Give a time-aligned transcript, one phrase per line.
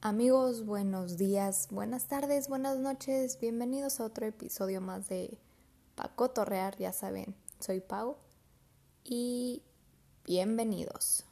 [0.00, 5.38] Amigos, buenos días, buenas tardes, buenas noches, bienvenidos a otro episodio más de
[5.96, 8.16] Paco Torrear, ya saben, soy Pau
[9.02, 9.64] y
[10.24, 11.26] bienvenidos.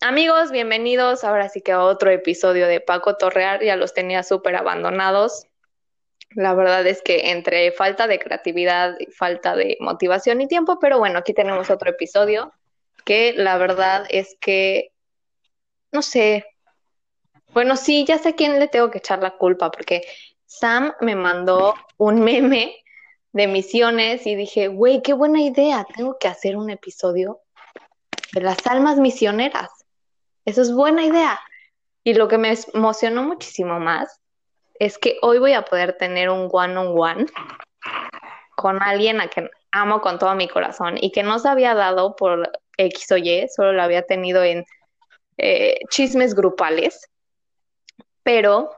[0.00, 4.56] Amigos, bienvenidos ahora sí que a otro episodio de Paco Torrear, ya los tenía súper
[4.56, 5.46] abandonados.
[6.30, 11.20] La verdad es que entre falta de creatividad falta de motivación y tiempo, pero bueno,
[11.20, 12.52] aquí tenemos otro episodio
[13.02, 14.92] que la verdad es que,
[15.92, 16.44] no sé,
[17.52, 20.02] bueno, sí, ya sé a quién le tengo que echar la culpa, porque
[20.46, 22.76] Sam me mandó un meme
[23.32, 27.40] de misiones y dije, güey, qué buena idea, tengo que hacer un episodio
[28.32, 29.70] de las almas misioneras.
[30.44, 31.40] Eso es buena idea.
[32.02, 34.20] Y lo que me emocionó muchísimo más
[34.78, 37.26] es que hoy voy a poder tener un one-on-one
[38.56, 42.16] con alguien a quien amo con todo mi corazón y que no se había dado
[42.16, 42.50] por
[42.86, 44.64] X o Y, solo lo había tenido en
[45.38, 47.08] eh, chismes grupales,
[48.22, 48.70] pero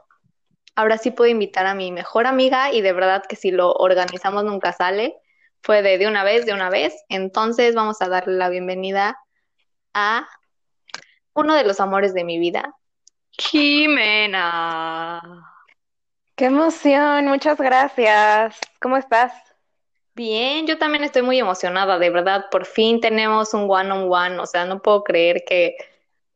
[0.75, 4.43] ahora sí puedo invitar a mi mejor amiga y de verdad que si lo organizamos
[4.43, 5.15] nunca sale,
[5.61, 9.17] fue de, de una vez, de una vez, entonces vamos a darle la bienvenida
[9.93, 10.27] a
[11.33, 12.75] uno de los amores de mi vida,
[13.31, 15.21] Jimena.
[16.35, 17.25] ¡Qué emoción!
[17.25, 18.59] Muchas gracias.
[18.79, 19.52] ¿Cómo estás?
[20.15, 24.65] Bien, yo también estoy muy emocionada, de verdad, por fin tenemos un one-on-one, o sea,
[24.65, 25.75] no puedo creer que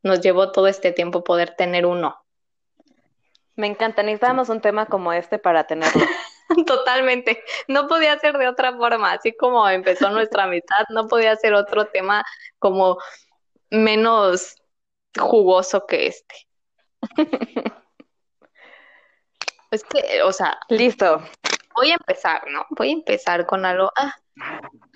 [0.02, 2.20] nos llevó todo este tiempo poder tener uno.
[3.56, 6.04] Me encanta, necesitábamos un tema como este para tenerlo.
[6.66, 11.54] Totalmente, no podía ser de otra forma, así como empezó nuestra amistad, no podía ser
[11.54, 12.26] otro tema
[12.58, 12.98] como
[13.70, 14.56] menos
[15.20, 16.36] jugoso que este.
[19.70, 21.22] es que, o sea, listo
[21.78, 22.66] voy a empezar, ¿no?
[22.72, 24.16] Voy a empezar con algo, ah,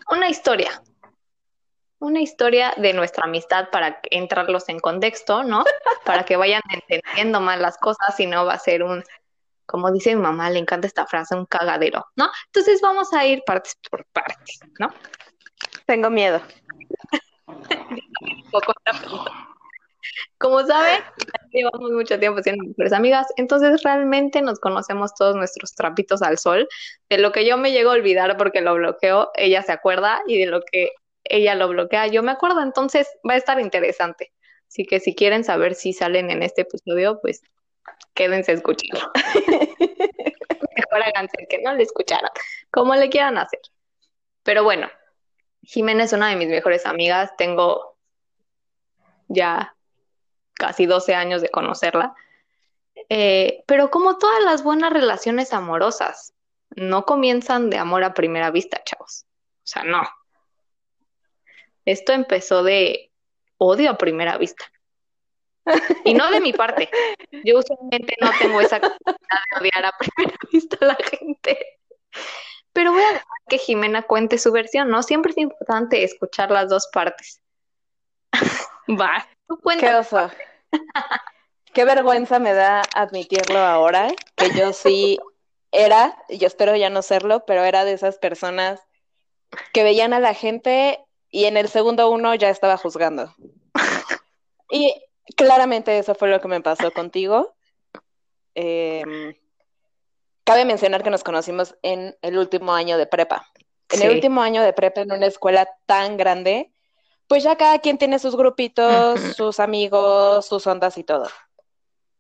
[0.10, 0.82] una historia.
[2.00, 5.64] Una historia de nuestra amistad para entrarlos en contexto, ¿no?
[6.06, 9.04] Para que vayan entendiendo más las cosas y no va a ser un,
[9.68, 12.32] como dice mi mamá, le encanta esta frase, un cagadero, ¿no?
[12.48, 14.92] Entonces vamos a ir partes por partes, ¿no?
[15.86, 16.42] Tengo miedo.
[20.38, 21.02] Como saben,
[21.52, 26.68] llevamos mucho tiempo siendo mejores amigas, entonces realmente nos conocemos todos nuestros trapitos al sol.
[27.10, 30.40] De lo que yo me llego a olvidar porque lo bloqueo, ella se acuerda y
[30.40, 30.92] de lo que
[31.24, 34.32] ella lo bloquea, yo me acuerdo, entonces va a estar interesante.
[34.68, 37.42] Así que si quieren saber si salen en este episodio, pues
[38.14, 39.12] quédense a escucharlo.
[40.76, 42.32] Mejor háganse que no le escucharan,
[42.70, 43.60] como le quieran hacer.
[44.44, 44.90] Pero bueno,
[45.64, 47.98] Jimena es una de mis mejores amigas, tengo
[49.28, 49.76] ya
[50.62, 52.14] casi 12 años de conocerla.
[53.10, 56.36] Eh, pero como todas las buenas relaciones amorosas,
[56.76, 59.26] no comienzan de amor a primera vista, chavos.
[59.58, 60.04] O sea, no.
[61.84, 63.12] Esto empezó de
[63.58, 64.66] odio a primera vista.
[66.06, 66.90] Y no de mi parte.
[67.44, 71.58] Yo usualmente no tengo esa capacidad de odiar a primera vista a la gente.
[72.74, 75.02] Pero voy a dejar que Jimena cuente su versión, ¿no?
[75.04, 77.42] Siempre es importante escuchar las dos partes.
[78.88, 79.88] Va, tú cuenta.
[79.88, 79.94] Qué
[81.74, 85.20] Qué vergüenza me da admitirlo ahora, que yo sí
[85.72, 88.82] era, y espero ya no serlo, pero era de esas personas
[89.74, 91.00] que veían a la gente
[91.30, 93.34] y en el segundo uno ya estaba juzgando.
[94.70, 94.94] Y
[95.36, 97.54] claramente eso fue lo que me pasó contigo.
[98.56, 99.36] Em,
[100.44, 103.48] cabe mencionar que nos conocimos en el último año de prepa.
[103.90, 106.72] En el último año de prepa en una escuela tan grande,
[107.32, 111.30] pues ya cada quien tiene sus grupitos, sus amigos, sus ondas y todo.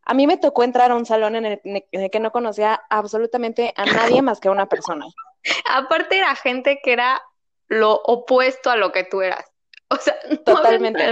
[0.06, 3.84] A mí me tocó entrar a un salón en el, que no conocía absolutamente a
[3.84, 5.06] nadie más que a una persona.
[5.70, 7.22] Aparte era gente que era
[7.68, 9.52] lo opuesto a lo que tú eras.
[9.90, 11.04] O sea, totalmente.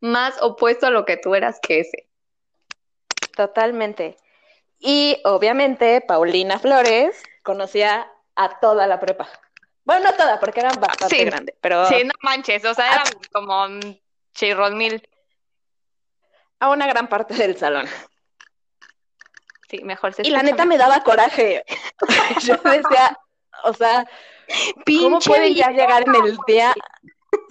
[0.00, 2.10] más opuesto a lo que tú eras que ese.
[3.34, 4.18] Totalmente.
[4.78, 9.26] Y obviamente Paulina Flores conocía a toda la prepa.
[9.84, 11.86] Bueno, no toda, porque eran bastante grandes, pero...
[11.86, 13.66] Sí, no manches, o sea, eran como
[14.34, 15.06] chirros mil.
[16.60, 17.86] A una gran parte del salón.
[19.68, 21.64] Sí, mejor se Y la neta me daba coraje.
[22.44, 23.18] Yo decía,
[23.64, 24.06] o sea,
[24.86, 26.74] ¿cómo puede ya llegar en el día...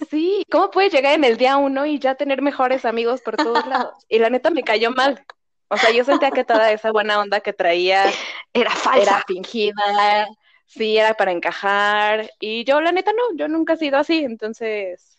[0.08, 3.66] Sí, ¿cómo puede llegar en el día uno y ya tener mejores amigos por todos
[3.66, 3.94] lados?
[4.08, 5.24] Y la neta me cayó mal.
[5.68, 8.04] O sea, yo sentía que toda esa buena onda que traía
[8.52, 9.02] era falsa.
[9.02, 10.28] Era fingida,
[10.72, 15.18] sí era para encajar y yo la neta no, yo nunca he sido así, entonces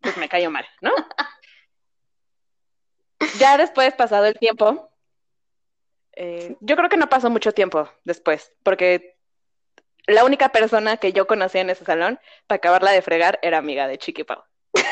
[0.00, 0.92] pues me cayó mal, ¿no?
[3.38, 4.90] ya después, pasado el tiempo,
[6.12, 9.18] eh, yo creo que no pasó mucho tiempo después, porque
[10.06, 13.86] la única persona que yo conocía en ese salón, para acabarla de fregar, era amiga
[13.86, 14.42] de Chiqui Pau.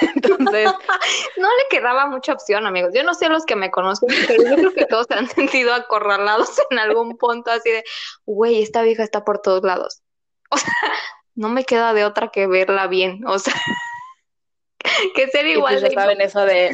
[0.00, 0.70] Entonces,
[1.36, 2.92] no le quedaba mucha opción, amigos.
[2.94, 5.74] Yo no sé los que me conocen, pero yo creo que todos se han sentido
[5.74, 7.84] acorralados en algún punto así de,
[8.24, 10.02] güey, esta vieja está por todos lados.
[10.50, 10.72] O sea,
[11.34, 13.26] no me queda de otra que verla bien.
[13.26, 13.54] O sea,
[15.14, 15.74] que ser y igual.
[15.74, 16.72] pues de ya saben eso de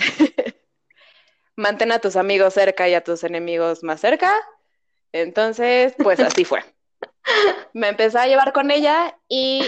[1.57, 4.33] mantén a tus amigos cerca y a tus enemigos más cerca.
[5.13, 6.65] Entonces, pues así fue.
[7.73, 9.65] Me empecé a llevar con ella y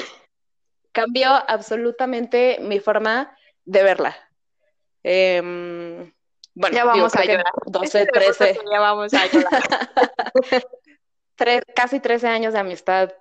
[0.92, 3.33] cambió absolutamente mi forma
[3.64, 4.16] de verla.
[5.02, 6.12] Em,
[6.54, 7.52] bueno, ya vamos digo, a llorar.
[7.66, 9.62] 12, 13, Ya vamos a llorar.
[11.36, 13.12] tres- casi 13 años de amistad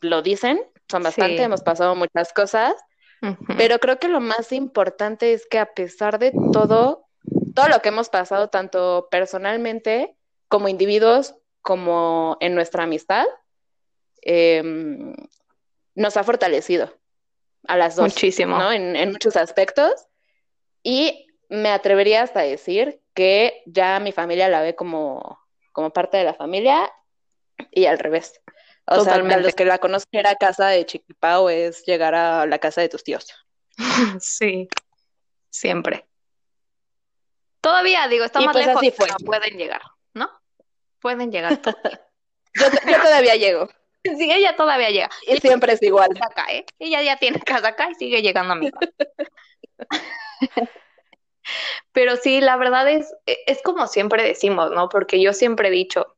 [0.00, 1.42] lo dicen, son bastante, Sí.
[1.42, 2.74] hemos pasado muchas cosas,
[3.58, 7.06] pero creo que lo más importante es que a pesar de todo,
[7.54, 10.16] todo lo que hemos pasado, tanto personalmente
[10.48, 13.26] como individuos, como en nuestra amistad,
[14.22, 15.14] em,
[15.94, 16.94] nos ha fortalecido
[17.66, 18.58] a las dos, Muchísimo.
[18.58, 18.72] ¿no?
[18.72, 19.92] En, en muchos aspectos.
[20.82, 25.38] Y me atrevería hasta a decir que ya mi familia la ve como,
[25.72, 26.90] como parte de la familia
[27.70, 28.40] y al revés.
[28.86, 29.34] O sea, Totalmente.
[29.34, 32.88] a los que la conocen era casa de Chiquipao, es llegar a la casa de
[32.88, 33.26] tus tíos.
[34.20, 34.68] Sí,
[35.50, 36.06] siempre.
[37.60, 39.06] Todavía, digo, está Y más pues lejos, así fue.
[39.06, 39.82] pero pueden llegar,
[40.14, 40.30] ¿no?
[41.00, 41.60] Pueden llegar.
[42.52, 43.68] Yo, yo todavía llego
[44.18, 45.10] Sí, ella todavía llega.
[45.26, 46.10] y siempre es igual.
[46.20, 46.64] Acá, ¿eh?
[46.78, 48.92] Ella ya tiene casa acá y sigue llegando a mi casa.
[51.92, 54.88] Pero sí, la verdad es, es como siempre decimos, ¿no?
[54.88, 56.16] Porque yo siempre he dicho,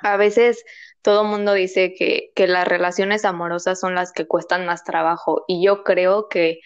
[0.00, 0.64] a veces
[1.02, 5.44] todo el mundo dice que, que las relaciones amorosas son las que cuestan más trabajo
[5.48, 6.60] y yo creo que,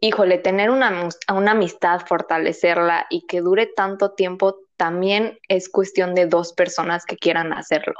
[0.00, 6.26] híjole, tener una, una amistad, fortalecerla y que dure tanto tiempo también es cuestión de
[6.26, 7.94] dos personas que quieran hacerlo.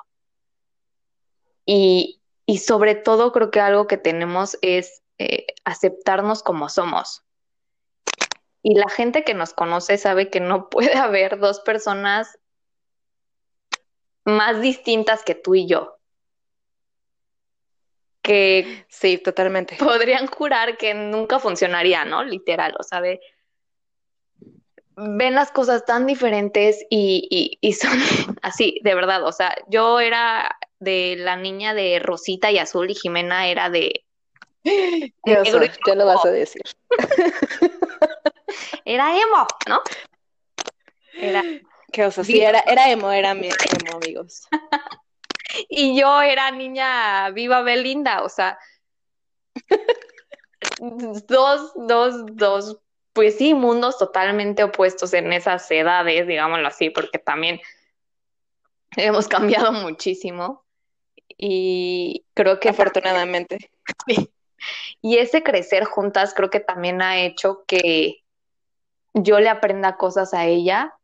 [1.66, 7.24] Y, y sobre todo creo que algo que tenemos es eh, aceptarnos como somos.
[8.62, 12.38] Y la gente que nos conoce sabe que no puede haber dos personas
[14.24, 15.98] más distintas que tú y yo.
[18.22, 19.76] Que Sí, totalmente.
[19.76, 22.24] podrían jurar que nunca funcionaría, ¿no?
[22.24, 23.20] Literal, o sea, de-
[24.96, 27.92] ven las cosas tan diferentes y, y, y son
[28.42, 32.94] así, de verdad, o sea, yo era de la niña de Rosita y Azul y
[32.94, 34.06] Jimena era de,
[35.24, 36.62] ya lo vas a decir.
[38.84, 39.82] era emo, ¿no?
[41.14, 41.42] Era,
[41.92, 44.48] Que, o sea, sí, era, era emo, era mi emo, amigos.
[45.68, 48.58] y yo era niña viva Belinda, o sea,
[50.80, 52.78] dos, dos, dos,
[53.12, 57.60] pues sí, mundos totalmente opuestos en esas edades, digámoslo así, porque también
[58.96, 60.65] hemos cambiado muchísimo
[61.28, 63.70] y creo que Afortunadamente.
[65.02, 68.22] y ese crecer juntas creo que también ha hecho que
[69.14, 70.94] yo le aprenda cosas a ella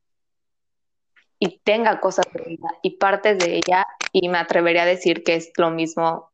[1.38, 5.34] y tenga cosas de ella y partes de ella y me atrevería a decir que
[5.34, 6.30] es lo mismo,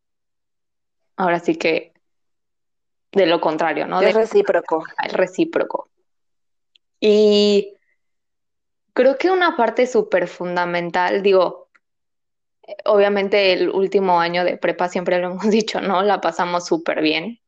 [1.17, 1.93] ahora sí que
[3.13, 4.01] de lo contrario, ¿no?
[4.01, 4.85] Es De recíproco.
[5.05, 5.89] es recíproco.
[7.01, 7.75] Y
[8.93, 11.68] creo que una parte súper fundamental, digo,
[12.85, 16.03] obviamente el último año de prepa siempre lo hemos dicho, ¿no?
[16.03, 17.41] La pasamos súper bien.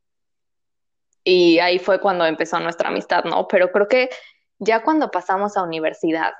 [1.22, 3.46] Y ahí fue cuando empezó nuestra amistad, ¿no?
[3.46, 4.10] Pero creo que
[4.58, 6.32] ya cuando pasamos a universidad,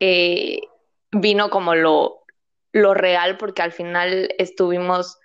[0.00, 0.60] eh,
[1.10, 2.24] vino como lo,
[2.72, 5.18] lo real, porque al final estuvimos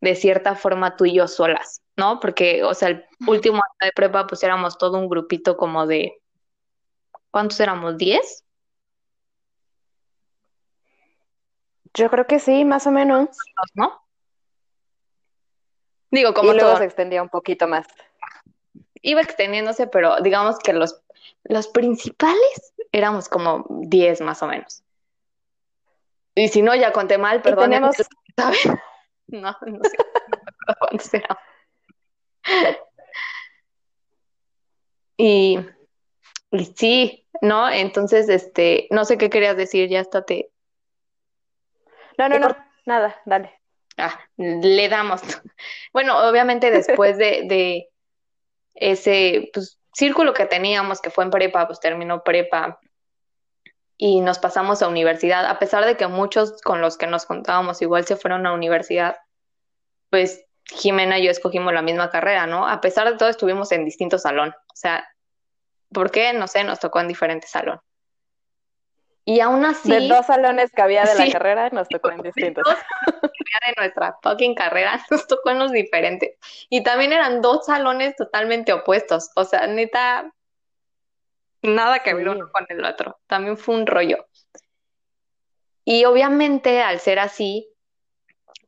[0.00, 2.20] de cierta forma tú y yo solas, ¿no?
[2.20, 6.14] Porque, o sea, el último año de prepa, pues éramos todo un grupito como de,
[7.30, 7.96] ¿cuántos éramos?
[7.96, 8.20] ¿10?
[11.96, 13.30] Yo creo que sí, más o menos.
[13.74, 14.02] ¿No?
[16.10, 17.86] Digo, como y luego todo, se extendía un poquito más.
[19.00, 21.02] iba extendiéndose, pero digamos que los,
[21.44, 24.82] los principales éramos como 10 más o menos.
[26.34, 27.70] Y si no, ya conté mal, perdón.
[27.70, 27.96] tenemos,
[29.28, 29.96] No, no sé
[30.78, 31.42] cuántos éramos.
[35.16, 35.58] Y,
[36.50, 37.70] y sí, ¿no?
[37.70, 40.50] Entonces, este, no sé qué querías decir, ya hasta te,
[42.18, 43.52] no, no, no, nada, dale.
[43.96, 45.22] Ah, le damos.
[45.92, 47.88] Bueno, obviamente después de, de
[48.74, 52.78] ese pues, círculo que teníamos, que fue en prepa, pues terminó prepa
[53.96, 57.80] y nos pasamos a universidad, a pesar de que muchos con los que nos contábamos
[57.80, 59.16] igual se fueron a universidad,
[60.10, 62.68] pues Jimena y yo escogimos la misma carrera, ¿no?
[62.68, 64.50] A pesar de todo estuvimos en distinto salón.
[64.50, 65.06] O sea,
[65.92, 66.32] ¿por qué?
[66.32, 67.80] No sé, nos tocó en diferente salón.
[69.28, 69.90] Y aún así.
[69.90, 72.64] De dos salones que había de la carrera, nos tocó en distintos.
[73.22, 76.38] De nuestra fucking carrera, nos tocó en los diferentes.
[76.70, 79.30] Y también eran dos salones totalmente opuestos.
[79.34, 80.32] O sea, neta,
[81.62, 83.18] nada que ver uno con el otro.
[83.26, 84.28] También fue un rollo.
[85.84, 87.68] Y obviamente, al ser así,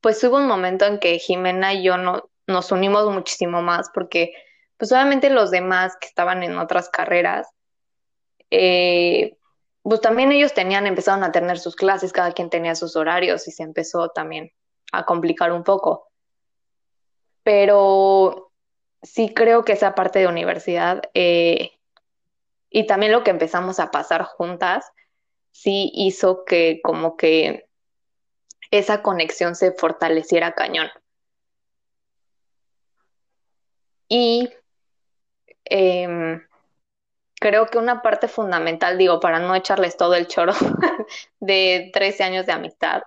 [0.00, 4.32] pues hubo un momento en que Jimena y yo no, nos unimos muchísimo más porque,
[4.76, 7.48] pues obviamente los demás que estaban en otras carreras,
[8.50, 9.37] eh,
[9.88, 13.52] pues también ellos tenían, empezaron a tener sus clases, cada quien tenía sus horarios y
[13.52, 14.52] se empezó también
[14.92, 16.08] a complicar un poco.
[17.42, 18.52] Pero
[19.02, 21.78] sí creo que esa parte de universidad eh,
[22.70, 24.90] y también lo que empezamos a pasar juntas,
[25.50, 27.68] sí hizo que como que
[28.70, 30.88] esa conexión se fortaleciera cañón.
[34.08, 34.50] Y
[35.64, 36.46] em,
[37.40, 40.52] creo que una parte fundamental, digo, para no echarles todo el choro
[41.40, 43.02] de 13 años de amistad,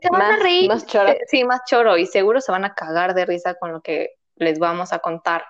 [0.00, 0.68] se van a reír.
[0.68, 1.14] Más choro.
[1.28, 1.96] Sí, más choro.
[1.96, 5.44] Y seguro se van a cagar de risa con lo que les vamos a contar.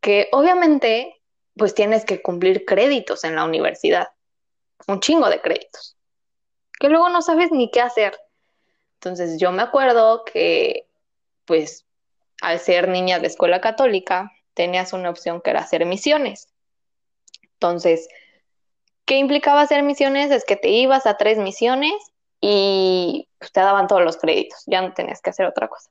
[0.00, 1.20] Que obviamente,
[1.56, 4.08] pues tienes que cumplir créditos en la universidad.
[4.86, 5.96] Un chingo de créditos.
[6.78, 8.18] Que luego no sabes ni qué hacer.
[8.94, 10.86] Entonces yo me acuerdo que,
[11.46, 11.86] pues,
[12.42, 16.53] al ser niña de escuela católica, tenías una opción que era hacer misiones.
[17.64, 18.10] Entonces,
[19.06, 20.30] ¿qué implicaba hacer misiones?
[20.30, 21.94] Es que te ibas a tres misiones
[22.42, 25.88] y pues, te daban todos los créditos, ya no tenías que hacer otra cosa.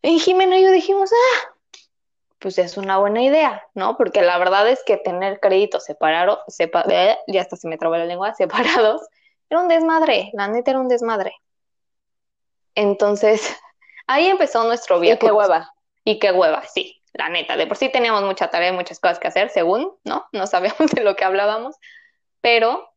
[0.00, 1.54] Y Jimena y yo dijimos, ah,
[2.38, 3.98] pues es una buena idea, ¿no?
[3.98, 8.06] Porque la verdad es que tener créditos separados, eh, ya hasta se me trabó la
[8.06, 9.02] lengua, separados,
[9.50, 11.34] era un desmadre, la neta era un desmadre.
[12.74, 13.54] Entonces,
[14.06, 15.26] ahí empezó nuestro viaje.
[15.26, 15.74] Y qué hueva.
[16.04, 19.28] Y qué hueva, sí la neta, de por sí teníamos mucha tarea muchas cosas que
[19.28, 20.26] hacer, según, ¿no?
[20.32, 21.76] No sabíamos de lo que hablábamos,
[22.40, 22.88] pero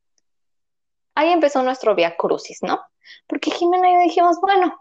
[1.16, 2.82] ahí empezó nuestro via crucis, ¿no?
[3.28, 4.80] Porque Jimena y yo dijimos, bueno,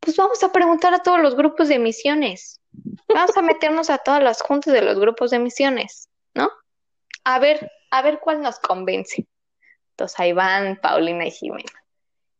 [0.00, 2.60] pues vamos a preguntar a todos los grupos de misiones,
[3.08, 6.50] vamos a meternos a todas las juntas de los grupos de misiones, ¿no?
[7.24, 9.26] A ver, a ver cuál nos convence.
[9.90, 11.72] Entonces ahí van Paulina y Jimena.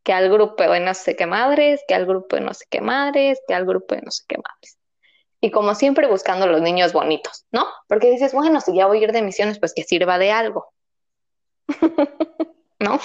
[0.04, 2.80] Que al grupo de no sé qué madres, que al grupo de no sé qué
[2.80, 4.77] madres, que al grupo de no sé qué madres
[5.40, 7.66] y como siempre buscando los niños bonitos, ¿no?
[7.86, 10.72] Porque dices, bueno, si ya voy a ir de misiones, pues que sirva de algo.
[12.80, 12.98] ¿No?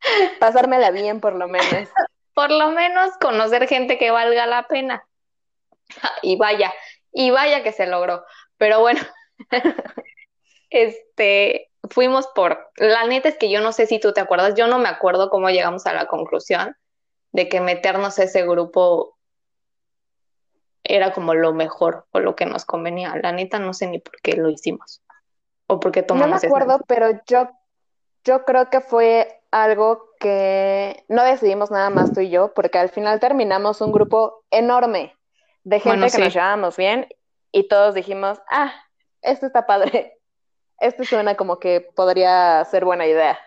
[0.40, 1.66] Pasármela bien, por lo menos.
[2.34, 5.04] por lo menos conocer gente que valga la pena.
[6.22, 6.72] Y vaya,
[7.12, 8.24] y vaya que se logró.
[8.58, 9.00] Pero bueno,
[10.70, 14.66] este, fuimos por, la neta es que yo no sé si tú te acuerdas, yo
[14.66, 16.76] no me acuerdo cómo llegamos a la conclusión
[17.32, 19.17] de que meternos a ese grupo
[20.84, 23.14] era como lo mejor o lo que nos convenía.
[23.22, 25.02] La neta no sé ni por qué lo hicimos
[25.66, 27.50] o por qué tomamos No me acuerdo, pero yo,
[28.24, 32.88] yo creo que fue algo que no decidimos nada más tú y yo, porque al
[32.88, 35.16] final terminamos un grupo enorme
[35.64, 37.06] de gente que nos llevábamos bien
[37.52, 38.72] y todos dijimos, ah,
[39.22, 40.18] esto está padre,
[40.80, 43.38] esto suena como que podría ser buena idea.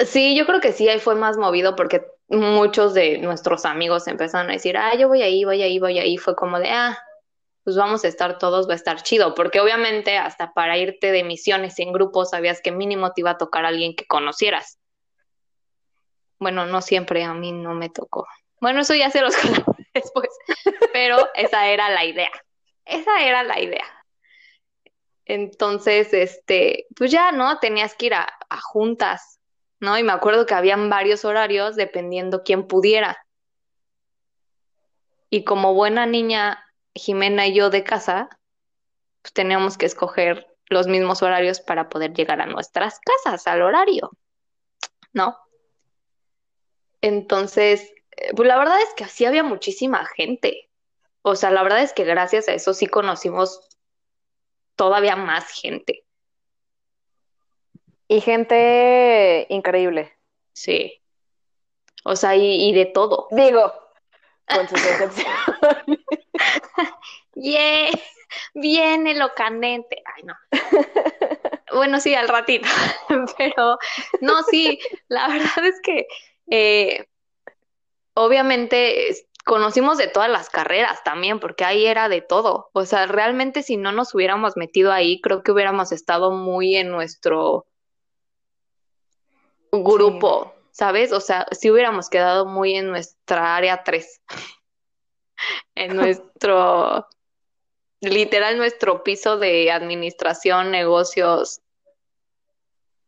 [0.00, 4.50] Sí, yo creo que sí, ahí fue más movido porque muchos de nuestros amigos empezaron
[4.50, 6.16] a decir, ah, yo voy ahí, voy ahí, voy ahí.
[6.18, 6.98] Fue como de, ah,
[7.64, 9.34] pues vamos a estar todos, va a estar chido.
[9.34, 13.38] Porque obviamente hasta para irte de misiones en grupo sabías que mínimo te iba a
[13.38, 14.78] tocar a alguien que conocieras.
[16.38, 18.26] Bueno, no siempre, a mí no me tocó.
[18.60, 19.34] Bueno, eso ya se los
[19.94, 20.28] después,
[20.92, 22.30] pero esa era la idea.
[22.84, 23.84] Esa era la idea.
[25.24, 27.58] Entonces, este, pues ya, ¿no?
[27.58, 28.28] Tenías que ir a
[28.62, 29.37] juntas
[29.80, 29.98] ¿no?
[29.98, 33.24] Y me acuerdo que habían varios horarios dependiendo quién pudiera.
[35.30, 38.28] Y como buena niña, Jimena y yo de casa,
[39.22, 44.10] pues teníamos que escoger los mismos horarios para poder llegar a nuestras casas al horario,
[45.12, 45.36] ¿no?
[47.00, 50.68] Entonces, eh, pues la verdad es que así había muchísima gente.
[51.22, 53.68] O sea, la verdad es que gracias a eso sí conocimos
[54.76, 56.04] todavía más gente.
[58.08, 60.16] Y gente increíble.
[60.54, 61.02] Sí.
[62.04, 63.28] O sea, y, de todo.
[63.30, 63.72] Digo,
[64.48, 65.36] con sus excepciones.
[67.34, 67.90] yeah,
[68.54, 70.02] viene lo canente.
[70.16, 70.34] Ay, no.
[71.74, 72.66] bueno, sí, al ratito.
[73.38, 73.78] Pero,
[74.22, 76.06] no, sí, la verdad es que
[76.50, 77.06] eh,
[78.14, 82.70] obviamente conocimos de todas las carreras también, porque ahí era de todo.
[82.72, 86.90] O sea, realmente si no nos hubiéramos metido ahí, creo que hubiéramos estado muy en
[86.90, 87.66] nuestro
[89.72, 91.12] grupo, ¿sabes?
[91.12, 94.22] O sea, si hubiéramos quedado muy en nuestra área 3,
[95.74, 97.06] en nuestro,
[98.00, 101.60] literal, nuestro piso de administración, negocios,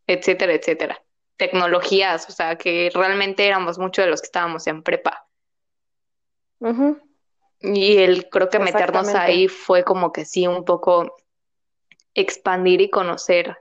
[0.06, 1.02] etcétera, etcétera.
[1.36, 5.26] Tecnologías, o sea, que realmente éramos muchos de los que estábamos en prepa.
[7.62, 11.16] Y el creo que meternos ahí fue como que sí, un poco
[12.14, 13.56] expandir y conocer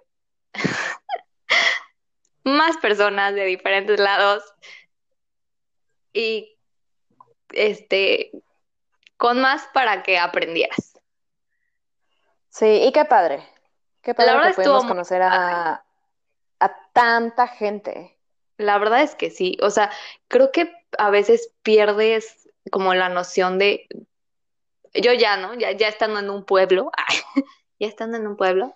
[2.44, 4.44] más personas de diferentes lados
[6.14, 6.58] y
[7.52, 8.32] este
[9.18, 10.98] con más para que aprendieras.
[12.50, 13.48] Sí, y qué padre.
[14.02, 15.84] Qué padre que pudimos conocer a,
[16.60, 18.18] a tanta gente.
[18.58, 19.58] La verdad es que sí.
[19.62, 19.92] O sea,
[20.28, 23.88] creo que a veces pierdes como la noción de.
[24.94, 25.54] Yo ya, ¿no?
[25.54, 26.92] Ya, ya estando en un pueblo.
[27.80, 28.76] ya estando en un pueblo.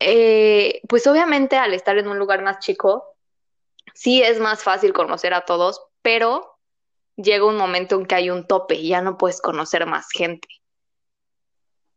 [0.00, 3.16] Eh, pues obviamente al estar en un lugar más chico,
[3.94, 6.58] sí es más fácil conocer a todos, pero
[7.16, 10.48] llega un momento en que hay un tope y ya no puedes conocer más gente.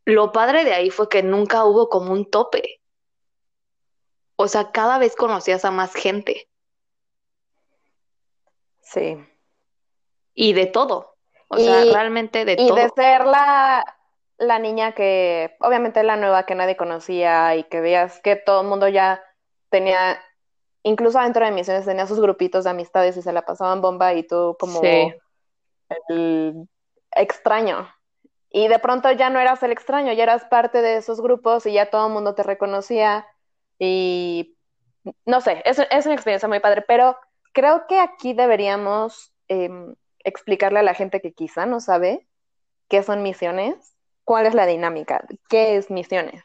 [0.05, 2.81] Lo padre de ahí fue que nunca hubo como un tope.
[4.35, 6.49] O sea, cada vez conocías a más gente.
[8.81, 9.23] Sí.
[10.33, 11.15] Y de todo.
[11.47, 12.77] O sea, realmente de todo.
[12.77, 13.83] Y de ser la,
[14.41, 18.67] la niña que, obviamente la nueva que nadie conocía y que veías que todo el
[18.67, 19.23] mundo ya
[19.69, 20.19] tenía,
[20.81, 24.23] incluso dentro de misiones tenía sus grupitos de amistades y se la pasaban bomba y
[24.23, 24.81] tú como
[26.07, 26.67] el
[27.11, 27.87] extraño.
[28.49, 31.73] Y de pronto ya no eras el extraño, ya eras parte de esos grupos y
[31.73, 33.27] ya todo el mundo te reconocía
[33.77, 34.57] y
[35.25, 37.15] no sé, es, es una experiencia muy padre, pero
[37.53, 42.27] creo que aquí deberíamos em, explicarle a la gente que quizá no sabe
[42.87, 43.91] qué son misiones
[44.31, 45.25] ¿Cuál es la dinámica?
[45.49, 46.41] ¿Qué es misiones?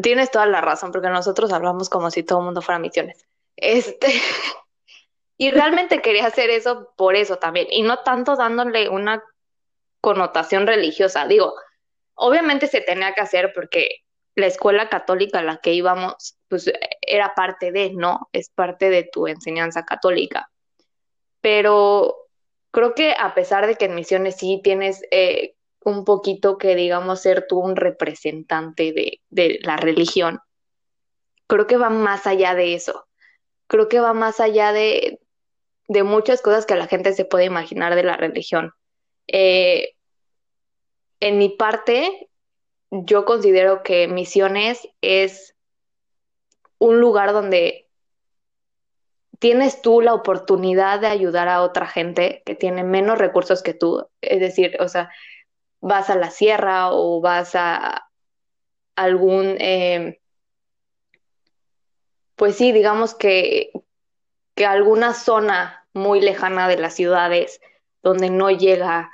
[0.00, 3.26] Tienes toda la razón, porque nosotros hablamos como si todo el mundo fuera misiones.
[3.56, 4.06] Este,
[5.36, 9.24] y realmente quería hacer eso por eso también, y no tanto dándole una
[10.00, 11.26] connotación religiosa.
[11.26, 11.52] Digo,
[12.14, 14.04] obviamente se tenía que hacer porque
[14.36, 16.70] la escuela católica a la que íbamos, pues
[17.00, 18.28] era parte de, ¿no?
[18.32, 20.48] Es parte de tu enseñanza católica.
[21.40, 22.28] Pero
[22.70, 27.20] creo que a pesar de que en misiones sí tienes eh, un poquito que digamos
[27.20, 30.40] ser tú un representante de, de la religión.
[31.46, 33.06] Creo que va más allá de eso.
[33.66, 35.20] Creo que va más allá de,
[35.88, 38.72] de muchas cosas que la gente se puede imaginar de la religión.
[39.26, 39.94] Eh,
[41.20, 42.30] en mi parte,
[42.90, 45.54] yo considero que Misiones es
[46.78, 47.88] un lugar donde
[49.38, 54.06] tienes tú la oportunidad de ayudar a otra gente que tiene menos recursos que tú.
[54.20, 55.10] Es decir, o sea,
[55.80, 58.08] vas a la sierra o vas a
[58.96, 60.20] algún, eh,
[62.36, 63.70] pues sí, digamos que,
[64.54, 67.60] que alguna zona muy lejana de las ciudades
[68.02, 69.10] donde no llega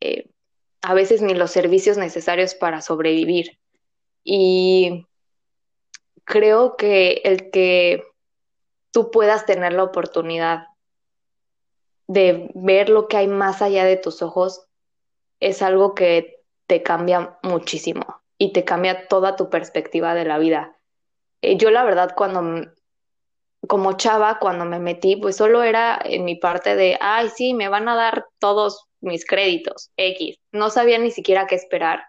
[0.00, 0.30] eh,
[0.82, 3.58] a veces ni los servicios necesarios para sobrevivir.
[4.24, 5.06] Y
[6.24, 8.04] creo que el que
[8.90, 10.66] tú puedas tener la oportunidad
[12.06, 14.67] de ver lo que hay más allá de tus ojos
[15.40, 20.76] es algo que te cambia muchísimo y te cambia toda tu perspectiva de la vida.
[21.42, 22.70] Eh, yo la verdad cuando,
[23.66, 27.68] como chava, cuando me metí, pues solo era en mi parte de, ay, sí, me
[27.68, 30.36] van a dar todos mis créditos, X.
[30.52, 32.04] No sabía ni siquiera qué esperar.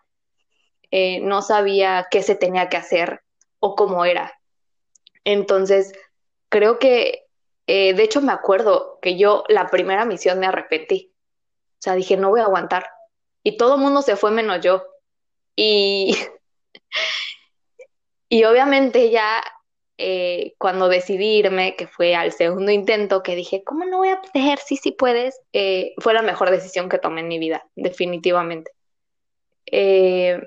[0.91, 3.21] Eh, no sabía qué se tenía que hacer
[3.59, 4.33] o cómo era.
[5.23, 5.93] Entonces,
[6.49, 7.27] creo que,
[7.67, 11.13] eh, de hecho me acuerdo que yo la primera misión me arrepentí.
[11.73, 12.87] O sea, dije, no voy a aguantar
[13.49, 14.83] y todo el mundo se fue menos yo.
[15.55, 16.15] Y,
[18.29, 19.43] y obviamente ya
[19.97, 24.21] eh, cuando decidí irme, que fue al segundo intento, que dije, ¿cómo no voy a
[24.21, 24.59] poder?
[24.59, 28.71] Sí, sí puedes, eh, fue la mejor decisión que tomé en mi vida, definitivamente.
[29.65, 30.41] Eh,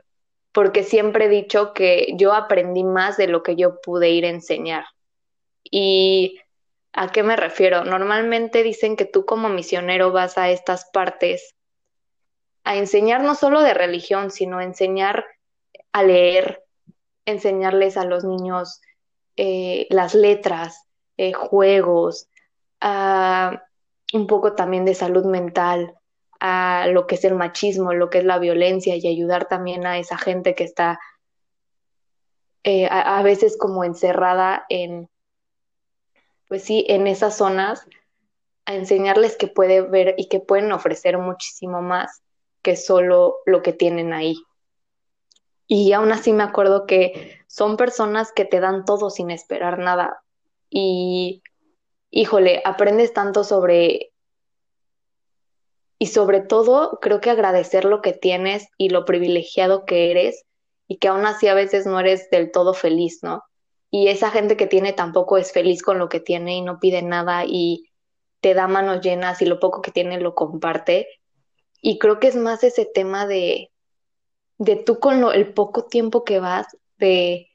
[0.53, 4.31] porque siempre he dicho que yo aprendí más de lo que yo pude ir a
[4.31, 4.85] enseñar.
[5.65, 6.41] ¿Y
[6.93, 7.85] a qué me refiero?
[7.85, 11.55] Normalmente dicen que tú como misionero vas a estas partes
[12.65, 15.25] a enseñar no solo de religión, sino enseñar
[15.93, 16.65] a leer,
[17.27, 18.81] enseñarles a los niños
[19.37, 22.29] eh, las letras, eh, juegos,
[24.13, 25.95] un poco también de salud mental,
[26.41, 29.99] a lo que es el machismo, lo que es la violencia y ayudar también a
[29.99, 30.99] esa gente que está
[32.65, 35.09] eh, a, veces como encerrada en,
[36.49, 37.87] pues sí, en esas zonas,
[38.67, 42.22] a enseñarles que puede ver y que pueden ofrecer muchísimo más
[42.63, 44.37] que solo lo que tienen ahí.
[45.67, 50.23] Y aún así me acuerdo que son personas que te dan todo sin esperar nada.
[50.71, 51.43] Y,
[52.11, 54.13] híjole, aprendes tanto sobre...
[55.99, 60.45] Y sobre todo, creo que agradecer lo que tienes y lo privilegiado que eres
[60.89, 63.45] y que aún así a veces no eres del todo feliz, ¿no?
[63.95, 67.03] y esa gente que tiene tampoco es feliz con lo que tiene y no pide
[67.03, 67.91] nada y
[68.41, 71.07] te da manos llenas y lo poco que tiene lo comparte.
[71.83, 73.71] Y creo que es más ese tema de,
[74.57, 77.51] de tú con lo, el poco tiempo que vas, de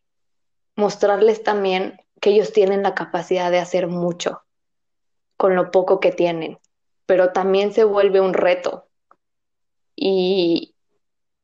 [0.76, 4.44] mostrarles también que ellos tienen la capacidad de hacer mucho
[5.38, 6.60] con lo poco que tienen,
[7.06, 8.90] pero también se vuelve un reto.
[9.96, 10.76] Y,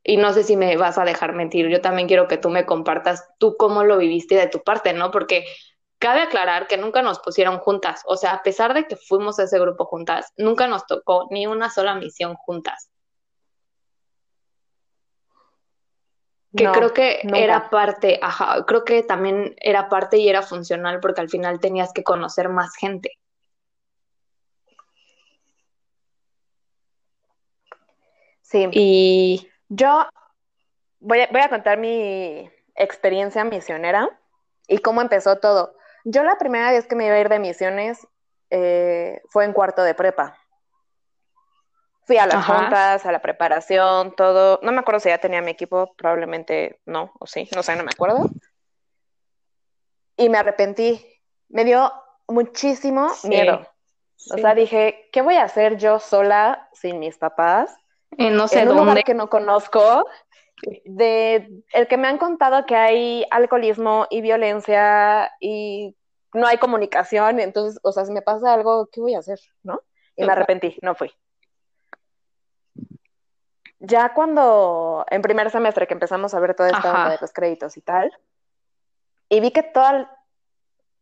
[0.04, 2.66] y no sé si me vas a dejar mentir, yo también quiero que tú me
[2.66, 5.10] compartas tú cómo lo viviste de tu parte, ¿no?
[5.10, 5.46] Porque
[6.04, 9.44] cabe aclarar que nunca nos pusieron juntas, o sea, a pesar de que fuimos a
[9.44, 12.90] ese grupo juntas, nunca nos tocó ni una sola misión juntas.
[16.54, 21.22] Que creo que era parte, ajá, creo que también era parte y era funcional porque
[21.22, 23.18] al final tenías que conocer más gente.
[28.42, 28.68] Sí.
[28.74, 30.06] Y yo
[31.00, 34.10] voy a, voy a contar mi experiencia misionera
[34.68, 35.78] y cómo empezó todo.
[36.04, 38.06] Yo la primera vez que me iba a ir de misiones
[38.50, 40.38] eh, fue en cuarto de prepa.
[42.06, 44.60] Fui a las juntas, a la preparación, todo.
[44.62, 47.84] No me acuerdo si ya tenía mi equipo, probablemente no, o sí, no sé, no
[47.84, 48.30] me acuerdo.
[50.18, 51.06] Y me arrepentí.
[51.48, 51.92] Me dio
[52.28, 53.66] muchísimo miedo.
[54.32, 57.76] O sea, dije, ¿qué voy a hacer yo sola sin mis papás?
[58.18, 60.06] no sé en un lugar que no conozco,
[60.86, 65.96] de el que me han contado que hay alcoholismo y violencia y
[66.34, 69.40] no hay comunicación, entonces, o sea, si me pasa algo, ¿qué voy a hacer?
[69.62, 69.82] ¿No?
[70.16, 71.12] Y me arrepentí, no fui.
[73.80, 77.76] Ya cuando, en primer semestre que empezamos a ver toda esta onda de los créditos
[77.78, 78.12] y tal,
[79.30, 80.18] y vi que toda,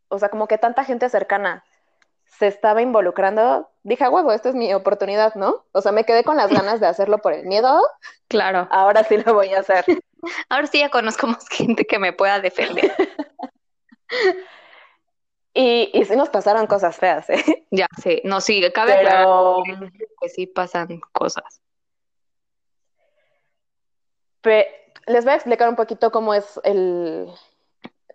[0.07, 1.63] o sea, como que tanta gente cercana
[2.37, 5.65] se estaba involucrando, dije, huevo, esta es mi oportunidad, ¿no?
[5.73, 7.81] O sea, me quedé con las ganas de hacerlo por el miedo.
[8.27, 8.67] Claro.
[8.71, 9.85] Ahora sí lo voy a hacer.
[10.49, 12.93] Ahora sí ya conozco más gente que me pueda defender.
[15.53, 17.43] y, y sí nos pasaron cosas feas, ¿eh?
[17.71, 18.21] Ya, sí.
[18.23, 19.63] No, sí, cabe Pero...
[20.19, 21.61] que sí pasan cosas.
[24.43, 27.27] les voy a explicar un poquito cómo es el,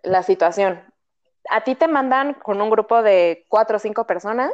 [0.03, 0.83] la situación
[1.49, 4.51] a ti te mandan con un grupo de cuatro o cinco personas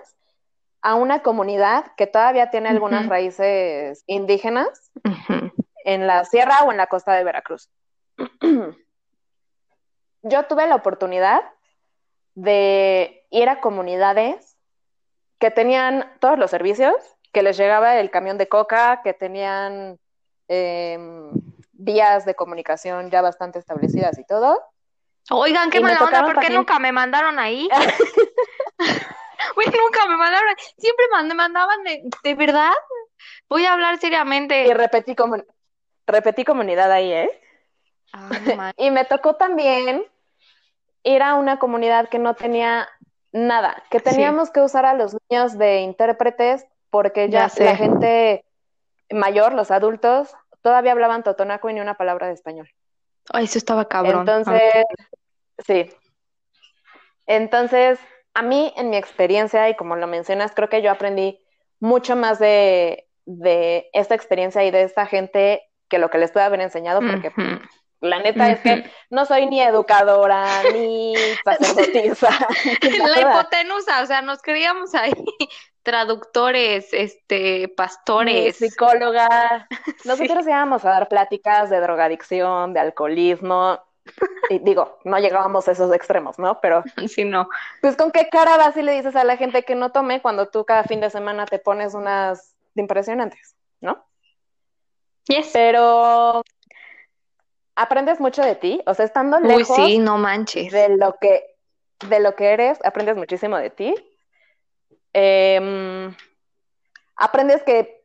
[0.82, 4.92] a una comunidad que todavía tiene algunas raíces indígenas
[5.86, 7.70] en la sierra o en la costa de Veracruz.
[10.24, 11.42] Yo tuve la oportunidad
[12.36, 14.58] de ir a comunidades
[15.40, 16.96] que tenían todos los servicios,
[17.32, 20.00] que les llegaba el camión de coca, que tenían
[20.48, 21.32] em,
[21.72, 24.62] vías de comunicación ya bastante establecidas y todo,
[25.30, 27.70] Oigan, qué mala onda, ¿por qué nunca me mandaron ahí?
[29.58, 32.74] Uy, nunca me mandaron, siempre me mandaban de, de verdad.
[33.50, 34.68] Voy a hablar seriamente.
[34.68, 35.38] Y repetí, como,
[36.08, 37.42] repetí comunidad ahí, ¿eh?
[38.78, 40.06] y me tocó también
[41.04, 42.88] ir a una comunidad que no tenía
[43.32, 48.46] nada, que teníamos que usar a los niños de intérpretes porque ya, la gente
[49.10, 52.70] mayor, los adultos, todavía hablaban totonaco y ni una palabra de español.
[53.32, 54.22] Ay, eso estaba cabrón.
[54.22, 54.62] Entonces,
[55.66, 55.90] sí.
[57.26, 58.00] Entonces,
[58.34, 61.40] a mí, en mi experiencia, y como lo mencionas, creo que yo aprendí
[61.80, 63.08] mucho más de,
[63.94, 67.32] esta experiencia y de esta gente que lo que les puede haber enseñado, porque
[68.02, 71.14] la neta es que no soy ni educadora, ni
[71.46, 72.30] sacerdotisa.
[72.82, 75.14] la hipotenusa, o sea, nos creíamos ahí
[75.84, 78.56] traductores, este, pastores.
[78.56, 79.68] psicóloga.
[80.06, 83.80] Nosotros íbamos a dar pláticas de drogadicción, de alcoholismo.
[84.50, 86.60] Y digo, no llegábamos a esos extremos, ¿no?
[86.62, 86.84] Pero.
[87.08, 87.48] Sí, no.
[87.82, 90.48] Pues con qué cara vas y le dices a la gente que no tome cuando
[90.48, 94.04] tú cada fin de semana te pones unas impresionantes, ¿no?
[95.28, 95.52] Yes.
[95.54, 96.44] Pero
[97.76, 100.72] aprendes mucho de ti, o sea, estando lejos Uy, sí, no manches.
[100.72, 101.44] de lo que
[102.08, 103.96] de lo que eres, aprendes muchísimo de ti
[105.14, 106.16] Em,
[107.16, 108.04] aprendes que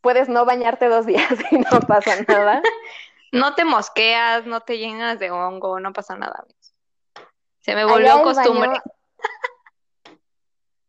[0.00, 2.62] puedes no bañarte dos días y no pasa nada.
[3.32, 6.44] no te mosqueas, no te llenas de hongo, no pasa nada.
[7.60, 8.70] Se me volvió costumbre.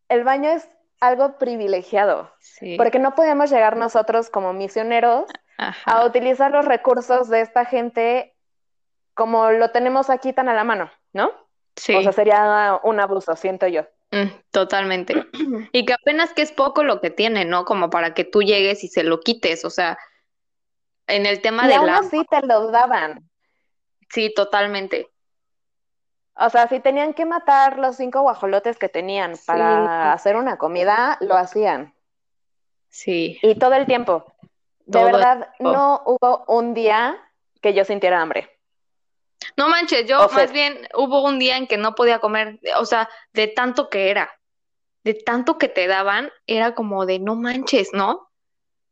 [0.08, 0.68] el baño es
[1.00, 2.32] algo privilegiado,
[2.76, 5.28] porque no podemos llegar nosotros como misioneros
[5.84, 8.34] a utilizar los recursos de esta gente
[9.14, 11.30] como lo tenemos aquí tan a la mano, ¿no?
[11.76, 11.94] Sí.
[11.94, 13.86] O sea, sería un abuso, siento yo.
[14.12, 15.26] Mm, totalmente.
[15.72, 17.64] Y que apenas que es poco lo que tiene, ¿no?
[17.64, 19.98] Como para que tú llegues y se lo quites, o sea,
[21.06, 22.02] en el tema de la...
[22.04, 23.28] sí te lo daban.
[24.10, 25.08] Sí, totalmente.
[26.34, 31.18] O sea, si tenían que matar los cinco guajolotes que tenían para hacer una comida,
[31.20, 31.94] lo hacían.
[32.88, 33.38] Sí.
[33.42, 34.24] Y todo el tiempo.
[34.86, 37.16] De verdad, no hubo un día
[37.60, 38.51] que yo sintiera hambre.
[39.56, 43.08] No manches, yo más bien hubo un día en que no podía comer, o sea,
[43.32, 44.30] de tanto que era,
[45.04, 48.30] de tanto que te daban, era como de no manches, ¿no?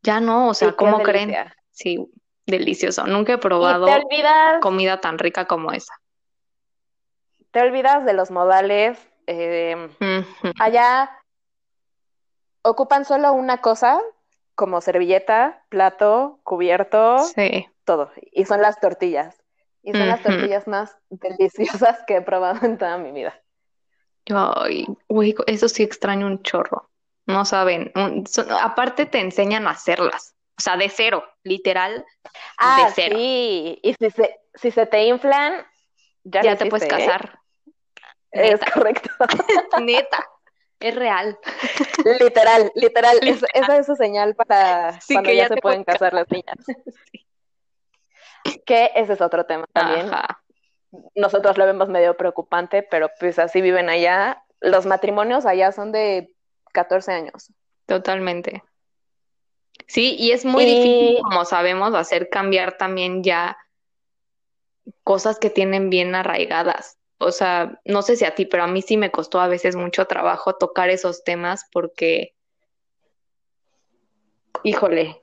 [0.03, 1.35] Ya no, o sea, ¿cómo creen?
[1.71, 2.11] Sí,
[2.47, 3.07] delicioso.
[3.07, 3.87] Nunca he probado
[4.61, 5.95] comida tan rica como esa.
[7.51, 8.99] Te olvidas de los modales.
[9.27, 9.89] Eh,
[10.59, 11.11] allá
[12.63, 14.01] ocupan solo una cosa,
[14.55, 17.69] como servilleta, plato, cubierto, sí.
[17.85, 18.11] todo.
[18.33, 19.40] Y son las tortillas.
[19.83, 23.41] Y son las tortillas más deliciosas que he probado en toda mi vida.
[24.33, 26.91] Ay, uy, eso sí extraño un chorro.
[27.27, 27.93] No saben.
[28.61, 30.35] aparte te enseñan a hacerlas.
[30.59, 32.05] O sea, de cero, literal.
[32.59, 33.17] Ah, de cero.
[33.19, 33.79] sí.
[33.83, 35.65] Y si se, si se te inflan,
[36.25, 36.89] ya, te puedes ¿eh?
[36.89, 37.39] casar.
[38.31, 39.11] Es correcto.
[39.81, 40.29] Neta.
[40.81, 41.39] Es real.
[42.21, 43.19] Literal, literal.
[43.23, 46.57] esa es su señal para cuando ya, se pueden casar las niñas.
[48.65, 50.11] Que ese es otro tema también.
[51.15, 54.45] Nosotros lo vemos medio preocupante, pero pues así viven allá.
[54.61, 56.35] Los matrimonios allá son de
[56.73, 57.53] 14 años.
[57.87, 58.63] Totalmente.
[59.87, 63.57] Sí, y es muy difícil, como sabemos, hacer cambiar también ya
[65.03, 68.81] cosas que tienen bien arraigadas o sea, no sé si a ti, pero a mí
[68.81, 72.35] sí me costó a veces mucho trabajo tocar esos temas porque,
[74.65, 75.23] híjole,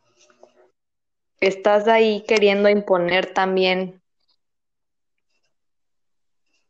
[1.40, 4.02] estás ahí queriendo imponer también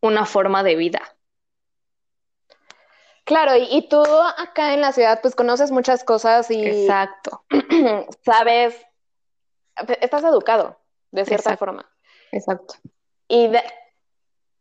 [0.01, 1.01] una forma de vida.
[3.23, 4.01] Claro, y, tú
[4.37, 6.65] acá en la ciudad pues conoces muchas cosas y...
[6.65, 7.43] Exacto.
[8.23, 8.79] sabes,
[9.99, 10.79] estás educado
[11.11, 11.85] de cierta forma.
[12.31, 12.75] Exacto.
[13.27, 13.61] Y de,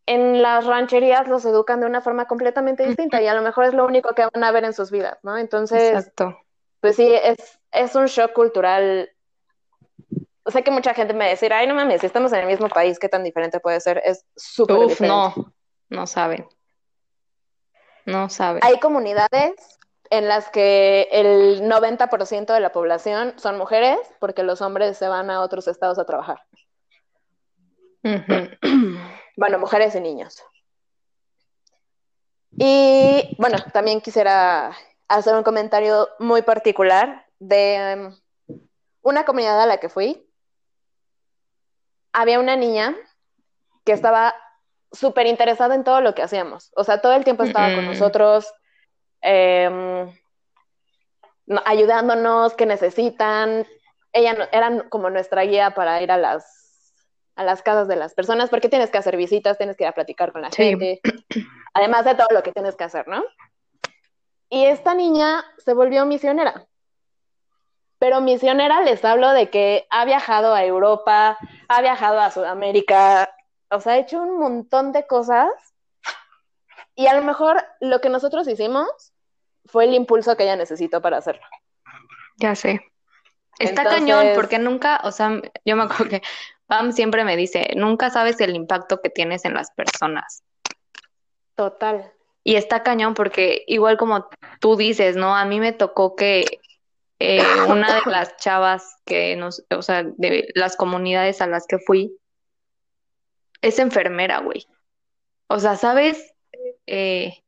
[0.07, 3.75] en las rancherías los educan de una forma completamente distinta y a lo mejor es
[3.75, 5.37] lo único que van a ver en sus vidas, ¿no?
[5.39, 6.37] Entonces, Exacto.
[6.81, 9.11] pues sí, es, es un shock cultural.
[10.49, 12.99] Sé que mucha gente me dice, ay, no mames, si estamos en el mismo país,
[12.99, 14.01] ¿qué tan diferente puede ser?
[14.05, 15.09] Es súper diferente.
[15.09, 15.55] no,
[15.89, 16.47] no saben.
[18.05, 18.63] No saben.
[18.65, 19.55] Hay comunidades
[20.11, 25.31] en las que el 90% de la población son mujeres porque los hombres se van
[25.31, 26.41] a otros estados a trabajar.
[29.37, 30.43] Bueno, mujeres y niños.
[32.53, 34.73] Y bueno, también quisiera
[35.09, 38.59] hacer un comentario muy particular de um,
[39.03, 40.26] una comunidad a la que fui.
[42.19, 42.97] Había una niña
[43.85, 44.35] que estaba
[44.91, 46.73] súper interesada en todo lo que hacíamos.
[46.75, 48.51] O sea, todo el tiempo estaba con nosotros,
[49.21, 50.11] em,
[51.67, 53.67] ayudándonos, que necesitan.
[54.15, 56.95] Ella era como nuestra guía para ir a las
[57.35, 59.93] a las casas de las personas porque tienes que hacer visitas, tienes que ir a
[59.93, 61.03] platicar con la gente,
[61.75, 63.23] además de todo lo que tienes que hacer, ¿no?
[64.49, 66.67] Y esta niña se volvió misionera.
[67.99, 73.35] Pero misionera les hablo de que ha viajado a Europa, ha viajado a Sudamérica,
[73.71, 75.49] o sea, ha hecho un montón de cosas.
[76.95, 78.89] Y a lo mejor lo que nosotros hicimos
[79.67, 81.47] fue el impulso que ella necesitó para hacerlo.
[82.37, 82.81] Ya sé.
[83.59, 86.23] Está cañón porque nunca, o sea, yo me acuerdo que
[86.67, 90.43] Pam siempre me dice, nunca sabes el impacto que tienes en las personas.
[91.55, 92.13] Total.
[92.45, 94.29] Y está cañón porque igual como
[94.61, 95.35] tú dices, ¿no?
[95.35, 96.61] A mí me tocó que
[97.19, 101.79] eh, una de las chavas que nos, o sea, de las comunidades a las que
[101.79, 102.17] fui,
[103.63, 104.67] es enfermera, güey.
[105.49, 106.35] O sea, ¿sabes?
[106.87, 107.43] Eh,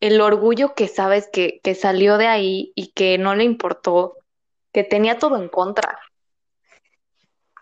[0.00, 4.16] el orgullo que sabes que, que salió de ahí y que no le importó,
[4.72, 5.98] que tenía todo en contra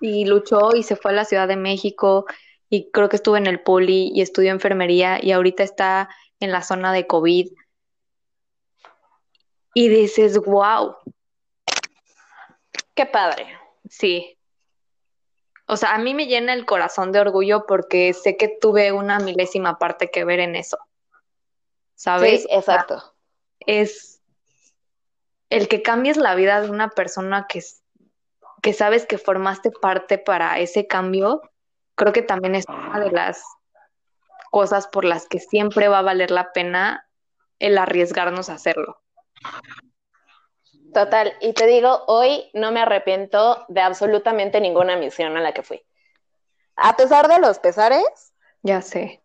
[0.01, 2.27] y luchó y se fue a la Ciudad de México
[2.69, 6.09] y creo que estuvo en el poli y estudió enfermería y ahorita está
[6.41, 7.49] en la zona de COVID.
[9.75, 10.97] Y dices, wow.
[12.95, 13.47] Qué padre.
[13.89, 14.37] Sí.
[15.67, 19.19] O sea, a mí me llena el corazón de orgullo porque sé que tuve una
[19.19, 20.79] milésima parte que ver en eso.
[21.95, 22.43] ¿Sabes?
[22.43, 23.15] Sí, exacto.
[23.61, 24.21] Es
[25.51, 27.63] el que cambies la vida de una persona que
[28.63, 31.43] que sabes que formaste parte para ese cambio,
[31.95, 33.43] creo que también es una de las
[34.51, 37.07] cosas por las que siempre va a valer la pena
[37.59, 39.01] el arriesgarnos a hacerlo.
[40.93, 45.63] Total, y te digo, hoy no me arrepiento de absolutamente ninguna misión a la que
[45.63, 45.85] fui.
[46.77, 48.33] A pesar de los pesares.
[48.63, 49.23] Ya sé.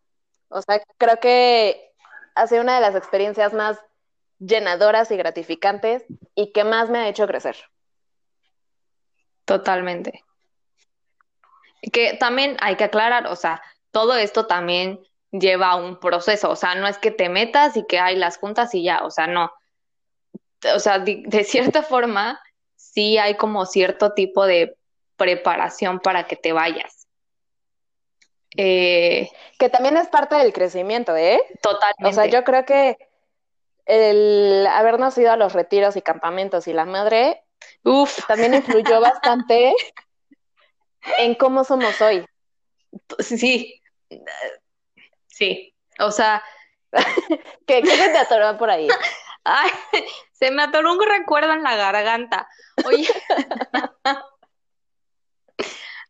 [0.49, 1.93] O sea, creo que
[2.36, 3.80] ha sido una de las experiencias más
[4.39, 6.04] llenadoras y gratificantes
[6.36, 7.56] y que más me ha hecho crecer.
[9.45, 10.23] Totalmente.
[11.91, 14.99] Que también hay que aclarar, o sea, todo esto también
[15.32, 18.73] lleva un proceso, o sea, no es que te metas y que hay las juntas
[18.73, 19.52] y ya, o sea, no.
[20.76, 22.39] O sea, de, cierta forma,
[22.76, 24.78] sí hay como cierto tipo de
[25.17, 27.08] preparación para que te vayas.
[28.56, 31.41] Eh, que también es parte del crecimiento, ¿eh?
[31.62, 32.06] Totalmente.
[32.06, 32.97] O sea, yo creo que
[33.86, 37.43] el habernos ido a los retiros y campamentos y la madre
[37.84, 38.26] Uf.
[38.28, 39.73] también influyó bastante
[41.19, 42.26] en cómo somos hoy.
[43.19, 43.82] Sí,
[45.28, 46.43] sí, o sea...
[47.65, 48.88] ¿Qué, ¿Qué se te atoró por ahí?
[50.32, 52.47] Se me atoró un recuerdo en la garganta.
[52.86, 53.08] Oye.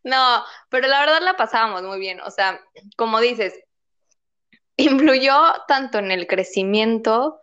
[0.04, 2.20] No, pero la verdad la pasábamos muy bien.
[2.20, 2.60] O sea,
[2.94, 3.58] como dices,
[4.76, 5.34] influyó
[5.66, 7.40] tanto en el crecimiento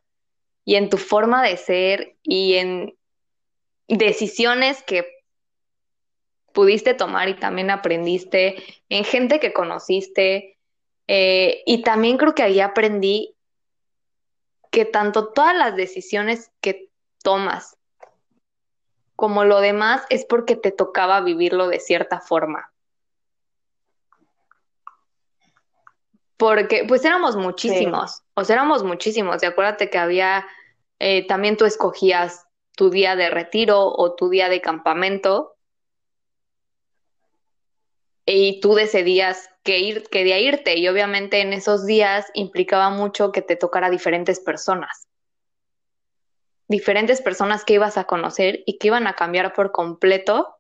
[0.64, 2.96] y en tu forma de ser y en
[3.88, 5.08] decisiones que
[6.54, 10.60] pudiste tomar y también aprendiste, en gente que conociste.
[11.08, 13.36] Eh, y también creo que ahí aprendí
[14.72, 16.90] que tanto todas las decisiones que
[17.22, 17.78] tomas
[19.16, 22.74] como lo demás es porque te tocaba vivirlo de cierta forma.
[26.38, 29.44] Porque pues éramos muchísimos, o sea, éramos muchísimos.
[29.44, 30.48] Y acuérdate que había,
[30.98, 35.56] eh, también tú escogías tu día de retiro o tu día de campamento
[38.26, 43.42] y tú decidías que ir, quería irte y obviamente en esos días implicaba mucho que
[43.42, 45.08] te tocara diferentes personas
[46.72, 50.56] diferentes personas que ibas a conocer y que iban a cambiar por completo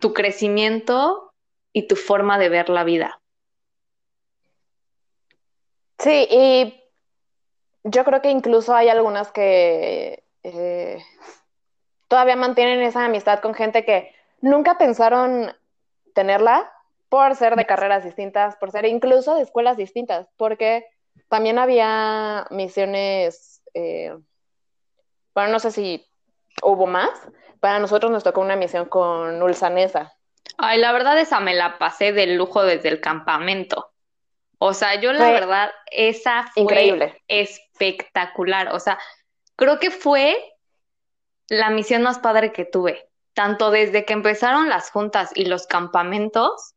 [0.00, 1.32] tu crecimiento
[1.72, 3.20] y tu forma de ver la vida.
[5.98, 6.82] Sí, y
[7.84, 10.98] yo creo que incluso hay algunas que eh,
[12.08, 15.56] todavía mantienen esa amistad con gente que nunca pensaron
[16.14, 16.70] tenerla
[17.08, 20.84] por ser de carreras distintas, por ser incluso de escuelas distintas, porque
[21.28, 24.14] también había misiones, eh,
[25.34, 26.06] bueno, no sé si
[26.62, 27.10] hubo más.
[27.60, 30.14] Para nosotros nos tocó una misión con Ulsanesa.
[30.58, 33.92] Ay, la verdad esa me la pasé de lujo desde el campamento.
[34.58, 37.22] O sea, yo la verdad, esa fue increíble.
[37.28, 38.68] espectacular.
[38.72, 38.98] O sea,
[39.56, 40.36] creo que fue
[41.48, 43.08] la misión más padre que tuve.
[43.34, 46.74] Tanto desde que empezaron las juntas y los campamentos,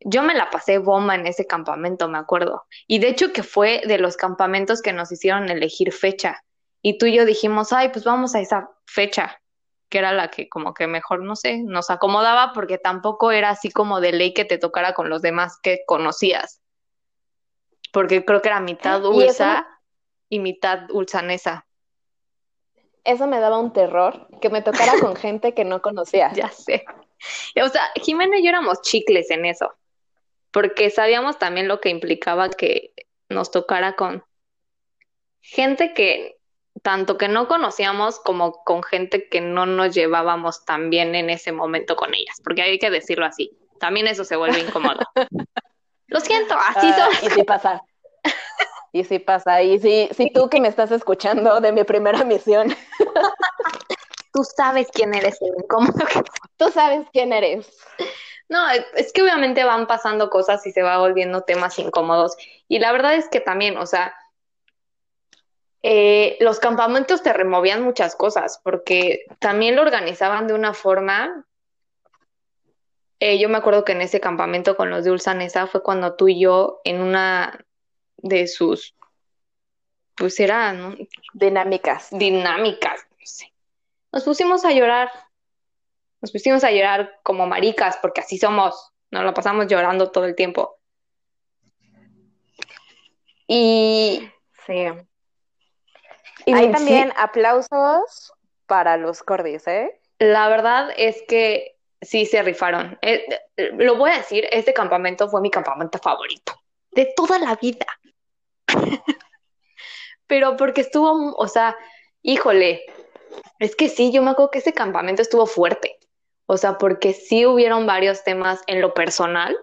[0.00, 2.64] yo me la pasé bomba en ese campamento, me acuerdo.
[2.86, 6.44] Y de hecho que fue de los campamentos que nos hicieron elegir fecha.
[6.82, 9.40] Y tú y yo dijimos, ay, pues vamos a esa fecha,
[9.88, 13.70] que era la que como que mejor, no sé, nos acomodaba porque tampoco era así
[13.70, 16.60] como de ley que te tocara con los demás que conocías.
[17.92, 19.66] Porque creo que era mitad ulsa
[20.28, 21.64] y, mitad ulsanesa.
[23.04, 26.32] Eso me daba un terror, que me tocara con gente que no conocía.
[26.32, 26.84] Ya sé.
[27.62, 29.72] O sea, Jimena y yo éramos chicles en eso
[30.54, 32.92] porque sabíamos también lo que implicaba que
[33.28, 34.24] nos tocara con
[35.40, 36.36] gente que
[36.80, 41.50] tanto que no conocíamos como con gente que no nos llevábamos tan bien en ese
[41.50, 43.50] momento con ellas, porque hay que decirlo así.
[43.80, 45.00] También eso se vuelve incómodo.
[46.06, 47.82] Lo siento, así ah, Y sí pasa.
[48.94, 49.60] Y sí pasa.
[49.60, 52.68] Y sí, si tú que me estás escuchando de mi primera misión.
[54.32, 55.92] tú sabes quién eres, incómodo.
[56.56, 57.76] Tú sabes quién eres.
[58.48, 62.36] No, es que obviamente van pasando cosas y se va volviendo temas incómodos.
[62.68, 64.14] Y la verdad es que también, o sea,
[65.82, 71.44] eh, los campamentos te removían muchas cosas, porque también lo organizaban de una forma.
[73.18, 76.28] Eh, yo me acuerdo que en ese campamento con los de Ulsanesa fue cuando tú
[76.28, 77.58] y yo, en una
[78.24, 78.94] de sus,
[80.16, 80.96] pues eran
[81.34, 82.08] dinámicas.
[82.10, 83.52] Dinámicas, no sé.
[84.12, 85.10] Nos pusimos a llorar
[86.20, 90.34] nos pusimos a llorar como maricas, porque así somos, nos lo pasamos llorando todo el
[90.34, 90.78] tiempo.
[93.46, 94.26] Y
[94.66, 94.86] sí.
[96.46, 98.32] Y Hay también aplausos
[98.64, 100.00] para los cordis, ¿eh?
[100.18, 102.98] La verdad es que sí se rifaron.
[103.02, 103.26] Eh,
[103.74, 106.54] lo voy a decir, este campamento fue mi campamento favorito
[106.92, 107.84] de toda la vida.
[110.26, 111.76] Pero porque estuvo, o sea,
[112.22, 112.82] híjole,
[113.58, 115.98] es que sí, yo me acuerdo que ese campamento estuvo fuerte.
[116.46, 119.56] O sea, porque sí hubieron varios temas en lo personal,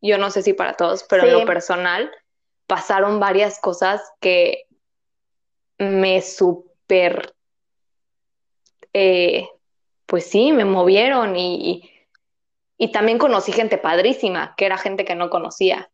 [0.00, 2.10] yo no sé si para todos, pero en lo personal
[2.66, 4.64] pasaron varias cosas que
[5.78, 7.34] me super,
[8.92, 9.48] eh,
[10.06, 11.90] pues sí, me movieron y,
[12.76, 15.89] y también conocí gente padrísima, que era gente que no conocía.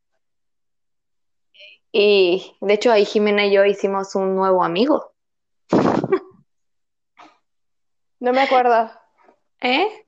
[1.99, 5.15] Y de hecho ahí Jimena y yo hicimos un nuevo amigo.
[8.21, 8.91] No me acuerdo.
[9.63, 10.05] ¿Eh?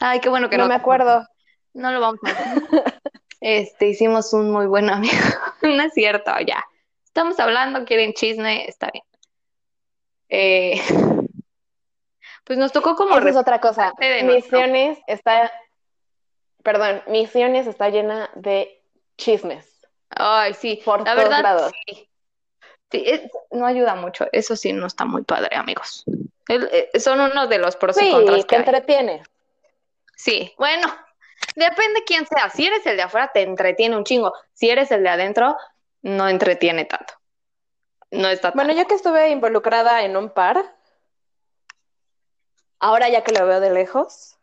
[0.00, 0.64] Ay, qué bueno que no.
[0.64, 1.26] No me acuerdo.
[1.72, 3.00] No lo vamos a hacer.
[3.40, 5.14] Este, hicimos un muy buen amigo.
[5.62, 6.62] no es cierto, ya.
[7.04, 9.04] Estamos hablando, quieren chisme, está bien.
[10.28, 10.82] Eh,
[12.44, 13.16] pues nos tocó como...
[13.16, 13.94] Esa es otra cosa.
[14.24, 15.50] Misiones está...
[16.62, 18.82] Perdón, Misiones está llena de
[19.16, 19.73] chismes.
[20.16, 21.72] Ay, sí, Por la verdad, lados.
[21.86, 22.08] sí.
[22.90, 24.26] Sí, es- no ayuda mucho.
[24.30, 26.04] Eso sí, no está muy padre, amigos.
[26.48, 28.60] El- eh, son unos de los pros y Sí, contras te que hay.
[28.60, 29.22] entretiene.
[30.16, 30.86] Sí, bueno,
[31.56, 32.50] depende quién sea.
[32.50, 34.32] Si eres el de afuera, te entretiene un chingo.
[34.52, 35.56] Si eres el de adentro,
[36.02, 37.14] no entretiene tanto.
[38.12, 40.62] No está tan- Bueno, yo que estuve involucrada en un par,
[42.78, 44.33] ahora ya que lo veo de lejos,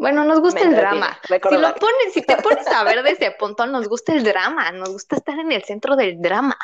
[0.00, 1.18] Bueno, nos gusta el drama.
[1.28, 4.72] Si lo pones, si te pones a ver desde ese punto, nos gusta el drama,
[4.72, 6.56] nos gusta estar en el centro del drama.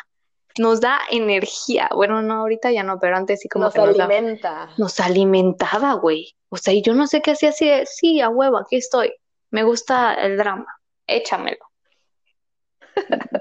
[0.59, 1.91] Nos da energía.
[1.95, 4.71] Bueno, no, ahorita ya no, pero antes sí como nos que nos da- alimenta.
[4.79, 6.35] nos alimentaba, güey.
[6.49, 9.15] O sea, y yo no sé qué hacía así, de, sí, a huevo, aquí estoy.
[9.51, 10.67] Me gusta el drama,
[11.07, 11.59] échamelo.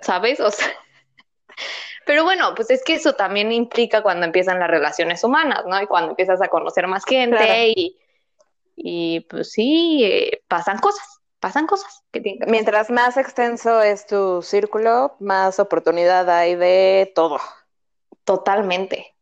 [0.01, 0.39] ¿Sabes?
[0.41, 0.67] O sea,
[2.05, 5.81] pero bueno, pues es que eso también implica cuando empiezan las relaciones humanas, ¿no?
[5.81, 7.53] Y cuando empiezas a conocer más gente Claro.
[7.67, 7.97] y,
[8.75, 12.49] y pues sí, eh, pasan cosas, pasan cosas que pasar.
[12.49, 17.39] Mientras más extenso es tu círculo, más oportunidad hay de todo.
[18.25, 19.15] Totalmente.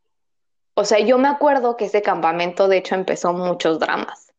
[0.74, 4.32] O sea, yo me acuerdo que ese campamento, de hecho, empezó muchos dramas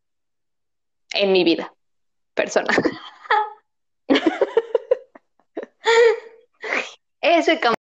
[1.14, 1.74] en mi vida
[2.36, 2.76] personal.
[7.22, 7.76] Ese camp-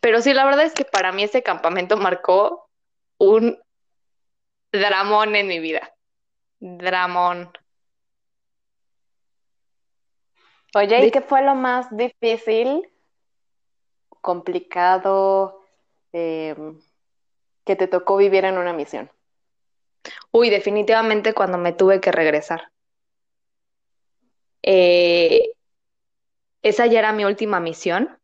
[0.00, 2.68] Pero sí, la verdad es que para mí ese campamento marcó
[3.18, 3.58] un
[4.72, 5.94] dramón en mi vida.
[6.60, 7.50] Dramón.
[10.74, 12.88] Oye, ¿y qué fue lo más difícil,
[14.20, 15.64] complicado,
[16.12, 16.54] eh,
[17.64, 19.10] que te tocó vivir en una misión?
[20.30, 22.70] Uy, definitivamente cuando me tuve que regresar.
[24.62, 25.54] Eh,
[26.62, 28.18] esa ya era mi última misión.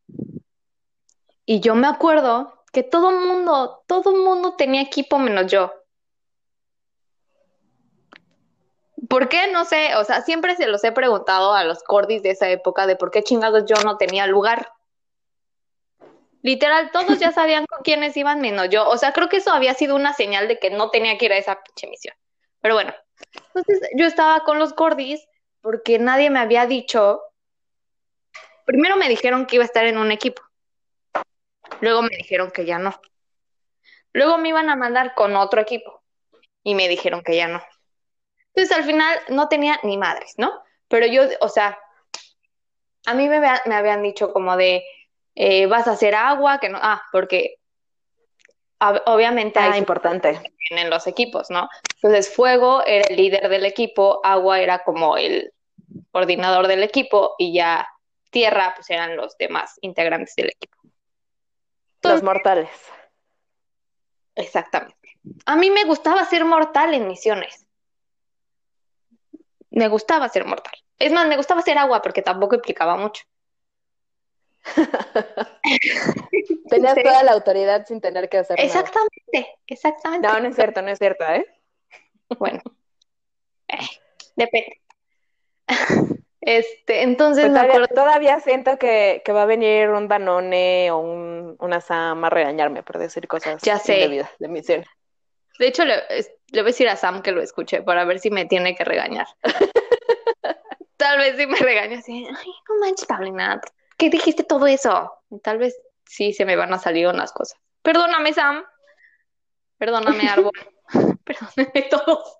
[1.44, 5.72] Y yo me acuerdo que todo mundo, todo mundo tenía equipo menos yo.
[9.08, 9.50] ¿Por qué?
[9.52, 12.86] No sé, o sea, siempre se los he preguntado a los cordis de esa época
[12.86, 14.72] de por qué chingados yo no tenía lugar.
[16.42, 18.88] Literal, todos ya sabían con quiénes iban menos yo.
[18.88, 21.32] O sea, creo que eso había sido una señal de que no tenía que ir
[21.32, 22.14] a esa pinche misión.
[22.60, 22.94] Pero bueno,
[23.48, 25.26] entonces yo estaba con los cordis
[25.60, 27.20] porque nadie me había dicho.
[28.64, 30.42] Primero me dijeron que iba a estar en un equipo.
[31.80, 32.98] Luego me dijeron que ya no.
[34.12, 36.02] Luego me iban a mandar con otro equipo
[36.62, 37.62] y me dijeron que ya no.
[38.56, 40.50] Entonces al final no tenía ni madres, ¿no?
[40.88, 41.78] Pero yo, o sea,
[43.06, 44.82] a mí me, me habían dicho como de,
[45.34, 47.56] eh, vas a hacer agua, que no, ah, porque
[48.80, 50.40] ob- obviamente Ah, hay importante.
[50.70, 51.68] en los equipos, ¿no?
[51.96, 55.52] Entonces Fuego era el líder del equipo, Agua era como el
[56.10, 57.86] coordinador del equipo y ya
[58.30, 60.76] Tierra pues eran los demás integrantes del equipo.
[62.02, 62.70] Los mortales.
[64.34, 64.96] Exactamente.
[65.46, 67.65] A mí me gustaba ser mortal en misiones.
[69.76, 70.72] Me gustaba ser mortal.
[70.98, 73.24] Es más, me gustaba ser agua porque tampoco implicaba mucho.
[76.70, 77.02] Tenías Sí.
[77.02, 78.66] toda la autoridad sin tener que hacer nada.
[78.66, 80.26] Exactamente, exactamente.
[80.26, 81.44] No, no es cierto, no es cierto, ¿eh?
[82.38, 82.62] Bueno,
[83.68, 83.76] eh,
[84.34, 84.80] depende.
[86.40, 87.94] Este, entonces Pues me todavía, acuerdo.
[88.04, 92.84] todavía siento que, que va a venir un Danone o un, una Sam a regañarme
[92.84, 93.94] por decir cosas Ya sé.
[93.94, 94.84] indebidas de misión.
[95.58, 96.02] De hecho, le,
[96.52, 99.26] voy a decir a Sam que lo escuche para ver si me tiene que regañar.
[100.96, 103.60] Tal vez si me regaña así, ay, no manches, Paulina,
[103.96, 105.12] ¿qué dijiste todo eso?
[105.42, 107.58] Tal vez sí se me van a salir unas cosas.
[107.82, 108.64] Perdóname, Sam.
[109.78, 110.52] Perdóname, Árbol.
[111.24, 112.38] Perdóname todos.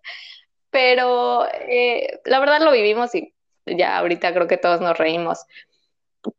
[0.71, 3.35] Pero eh, la verdad lo vivimos y
[3.67, 5.45] ya ahorita creo que todos nos reímos.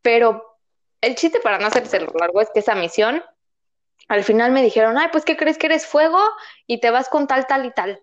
[0.02, 0.58] Pero
[1.00, 3.22] el chiste para no hacerse largo es que esa misión,
[4.08, 6.18] al final me dijeron, ay, pues ¿qué crees que eres fuego?
[6.66, 8.02] y te vas con tal, tal y tal.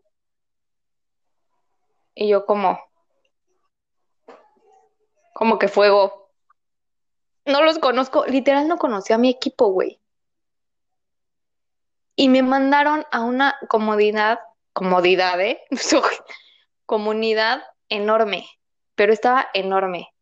[2.16, 2.80] Y yo como,
[5.34, 6.32] como que fuego.
[7.46, 10.02] No los conozco, literal no conocí a mi equipo, güey.
[12.16, 14.40] Y me mandaron a una comodidad,
[14.74, 15.62] comodidad, ¿eh?
[16.86, 18.48] Comunidad enorme,
[18.96, 20.14] pero estaba enorme.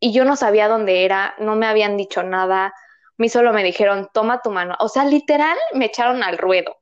[0.00, 2.74] Y yo no sabía dónde era, no me habían dicho nada.
[3.16, 4.74] Mí solo me dijeron, toma tu mano.
[4.80, 6.76] O sea, literal me echaron al ruedo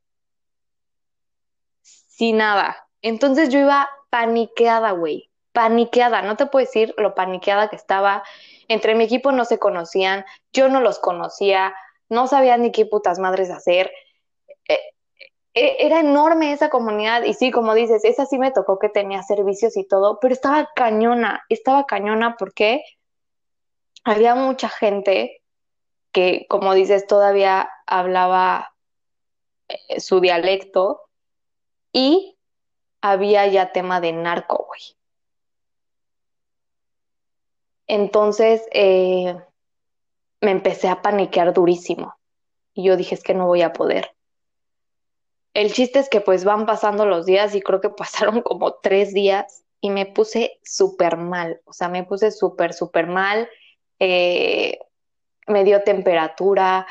[2.20, 2.86] sin nada.
[3.00, 8.22] Entonces yo iba paniqueada, güey, paniqueada, no te puedo decir lo paniqueada que estaba.
[8.68, 11.74] Entre mi equipo no se conocían, yo no los conocía,
[12.10, 13.90] no sabía ni qué putas madres hacer.
[14.68, 14.80] Eh,
[15.54, 19.22] eh, era enorme esa comunidad y sí, como dices, esa sí me tocó que tenía
[19.22, 22.84] servicios y todo, pero estaba cañona, estaba cañona porque
[24.04, 25.39] había mucha gente
[26.12, 28.74] que, como dices, todavía hablaba
[29.68, 31.02] eh, su dialecto
[31.92, 32.36] y
[33.00, 34.80] había ya tema de narco, güey.
[37.86, 39.34] Entonces eh,
[40.40, 42.14] me empecé a paniquear durísimo.
[42.72, 44.14] Y yo dije, es que no voy a poder.
[45.54, 49.12] El chiste es que pues van pasando los días y creo que pasaron como tres
[49.12, 53.48] días y me puse súper mal, o sea, me puse súper, súper mal,
[53.98, 54.78] eh,
[55.46, 56.86] me dio temperatura,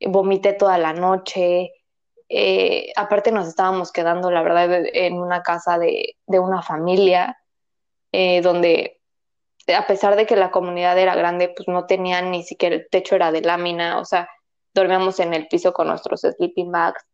[0.00, 1.72] vomité toda la noche,
[2.28, 7.38] eh, aparte nos estábamos quedando, la verdad, en una casa de, de una familia
[8.10, 9.00] eh, donde
[9.68, 13.14] a pesar de que la comunidad era grande, pues no tenían ni siquiera el techo
[13.14, 14.28] era de lámina, o sea,
[14.74, 17.04] dormíamos en el piso con nuestros sleeping bags.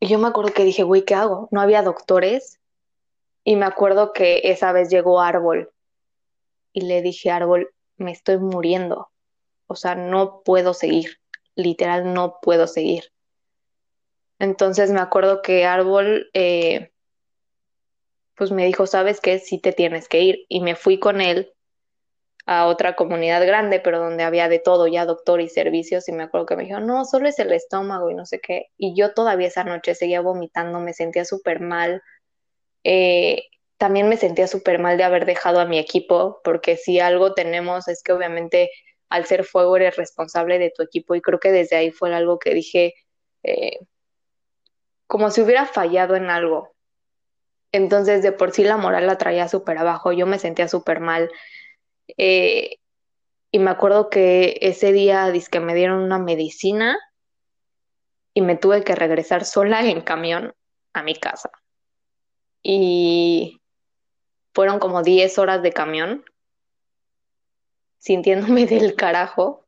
[0.00, 1.48] Y yo me acuerdo que dije, güey, ¿qué hago?
[1.50, 2.58] No había doctores.
[3.44, 5.72] Y me acuerdo que esa vez llegó Árbol
[6.72, 9.11] y le dije, Árbol, me estoy muriendo.
[9.72, 11.18] O sea, no puedo seguir.
[11.54, 13.04] Literal, no puedo seguir.
[14.38, 16.92] Entonces me acuerdo que Árbol, eh,
[18.36, 19.38] pues me dijo, ¿sabes qué?
[19.38, 20.44] Sí te tienes que ir.
[20.48, 21.54] Y me fui con él
[22.44, 26.24] a otra comunidad grande, pero donde había de todo, ya doctor y servicios, y me
[26.24, 28.66] acuerdo que me dijo, no, solo es el estómago y no sé qué.
[28.76, 32.02] Y yo todavía esa noche seguía vomitando, me sentía súper mal.
[32.84, 33.44] Eh,
[33.78, 37.88] también me sentía súper mal de haber dejado a mi equipo, porque si algo tenemos
[37.88, 38.70] es que obviamente
[39.12, 42.38] al ser fuego eres responsable de tu equipo y creo que desde ahí fue algo
[42.38, 42.94] que dije,
[43.42, 43.78] eh,
[45.06, 46.74] como si hubiera fallado en algo.
[47.72, 51.30] Entonces de por sí la moral la traía súper abajo, yo me sentía súper mal.
[52.16, 52.76] Eh,
[53.50, 56.98] y me acuerdo que ese día que me dieron una medicina
[58.32, 60.54] y me tuve que regresar sola en camión
[60.94, 61.50] a mi casa.
[62.62, 63.60] Y
[64.54, 66.24] fueron como 10 horas de camión
[68.02, 69.64] sintiéndome del carajo.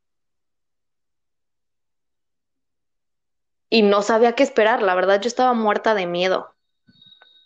[3.69, 6.53] Y no sabía qué esperar, la verdad yo estaba muerta de miedo.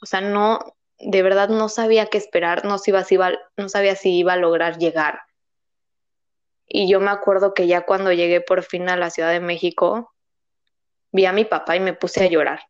[0.01, 0.59] O sea, no,
[0.97, 4.77] de verdad no sabía qué esperar, no, si iba, no sabía si iba a lograr
[4.77, 5.21] llegar.
[6.67, 10.13] Y yo me acuerdo que ya cuando llegué por fin a la Ciudad de México,
[11.11, 12.61] vi a mi papá y me puse a llorar.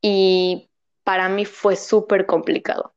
[0.00, 0.70] Y
[1.04, 2.95] para mí fue súper complicado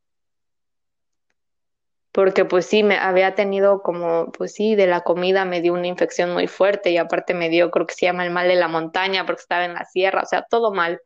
[2.12, 5.88] porque pues sí, me había tenido como, pues sí, de la comida me dio una
[5.88, 8.68] infección muy fuerte y aparte me dio, creo que se llama el mal de la
[8.68, 11.02] montaña porque estaba en la sierra, o sea, todo mal.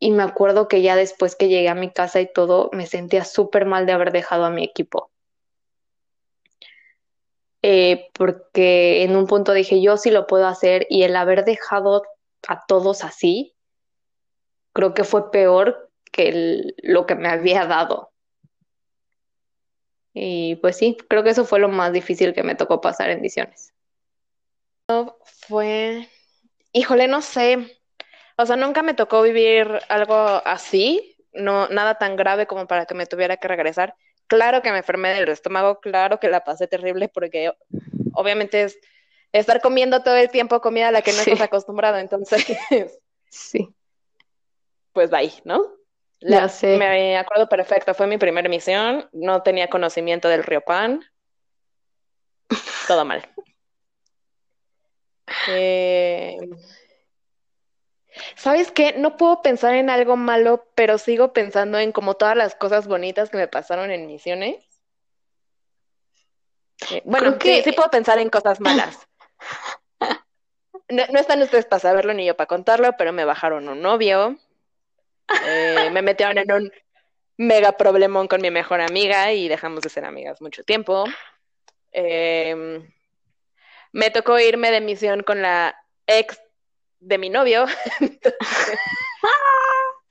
[0.00, 3.24] Y me acuerdo que ya después que llegué a mi casa y todo, me sentía
[3.24, 5.10] súper mal de haber dejado a mi equipo.
[7.62, 12.02] Eh, porque en un punto dije, yo sí lo puedo hacer y el haber dejado
[12.46, 13.54] a todos así,
[14.74, 18.10] creo que fue peor que lo que me había dado.
[20.14, 23.20] Y pues sí, creo que eso fue lo más difícil que me tocó pasar en
[23.20, 23.74] Misiones.
[25.48, 26.08] Fue,
[26.72, 27.80] híjole, no sé.
[28.36, 32.94] O sea, nunca me tocó vivir algo así, no, nada tan grave como para que
[32.94, 33.96] me tuviera que regresar.
[34.28, 37.52] Claro que me enfermé del estómago, claro que la pasé terrible porque
[38.14, 38.78] obviamente es
[39.32, 42.46] estar comiendo todo el tiempo comida a la que no estás acostumbrado, entonces
[43.28, 43.74] sí.
[44.92, 45.74] Pues bye, ¿no?
[46.26, 46.78] Ya sé.
[46.78, 51.04] Me acuerdo perfecto, fue mi primera misión, no tenía conocimiento del río Pan.
[52.88, 53.28] Todo mal.
[55.48, 56.38] Eh,
[58.36, 58.94] ¿Sabes qué?
[58.96, 63.28] No puedo pensar en algo malo, pero sigo pensando en como todas las cosas bonitas
[63.28, 64.64] que me pasaron en misiones.
[66.90, 68.98] Eh, bueno, sí, sí puedo pensar en cosas malas.
[70.90, 74.36] No, no están ustedes para saberlo ni yo para contarlo, pero me bajaron un novio.
[75.46, 76.72] Eh, me metieron en un
[77.36, 81.04] mega problemón con mi mejor amiga y dejamos de ser amigas mucho tiempo.
[81.92, 82.92] Em,
[83.92, 85.74] me tocó irme de misión con la
[86.06, 86.40] ex
[87.00, 87.66] de mi novio.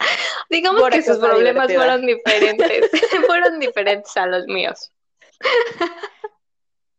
[0.50, 2.90] Digamos que sus problemas fueron diferentes,
[3.28, 4.92] fueron diferentes a los míos.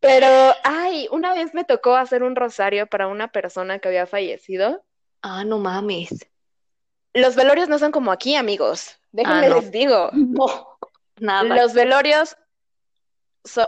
[0.00, 4.84] Pero, ay, una vez me tocó hacer un rosario para una persona que había fallecido.
[5.22, 6.28] Ah, no mames.
[7.14, 8.98] Los velorios no son como aquí, amigos.
[9.12, 10.10] Déjenme ah, les digo.
[10.12, 10.78] No,
[11.20, 11.44] nada.
[11.44, 12.36] Los velorios,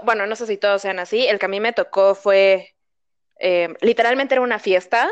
[0.03, 1.27] bueno, no sé si todos sean así.
[1.29, 2.75] El que a mí me tocó fue,
[3.39, 5.09] eh, literalmente era una fiesta.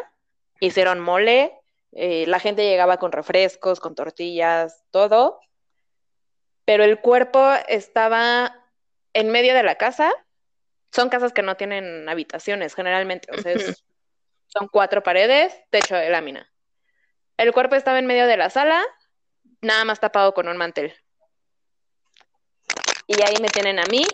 [0.58, 1.52] Hicieron mole.
[1.92, 5.38] Eh, la gente llegaba con refrescos, con tortillas, todo.
[6.64, 8.52] Pero el cuerpo estaba
[9.12, 10.12] en medio de la casa.
[10.90, 13.28] Son casas que no tienen habitaciones generalmente.
[13.30, 13.84] Entonces,
[14.48, 16.50] son cuatro paredes, techo de lámina.
[17.36, 18.82] El cuerpo estaba en medio de la sala,
[19.60, 20.94] nada más tapado con un mantel.
[23.06, 24.04] Y ahí me tienen a mí,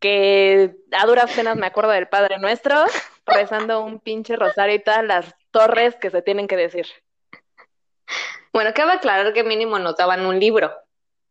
[0.00, 2.84] que a duras penas me acuerdo del Padre Nuestro,
[3.24, 6.86] rezando un pinche rosario y todas las torres que se tienen que decir.
[8.52, 10.72] Bueno, cabe aclarar que mínimo nos daban un libro,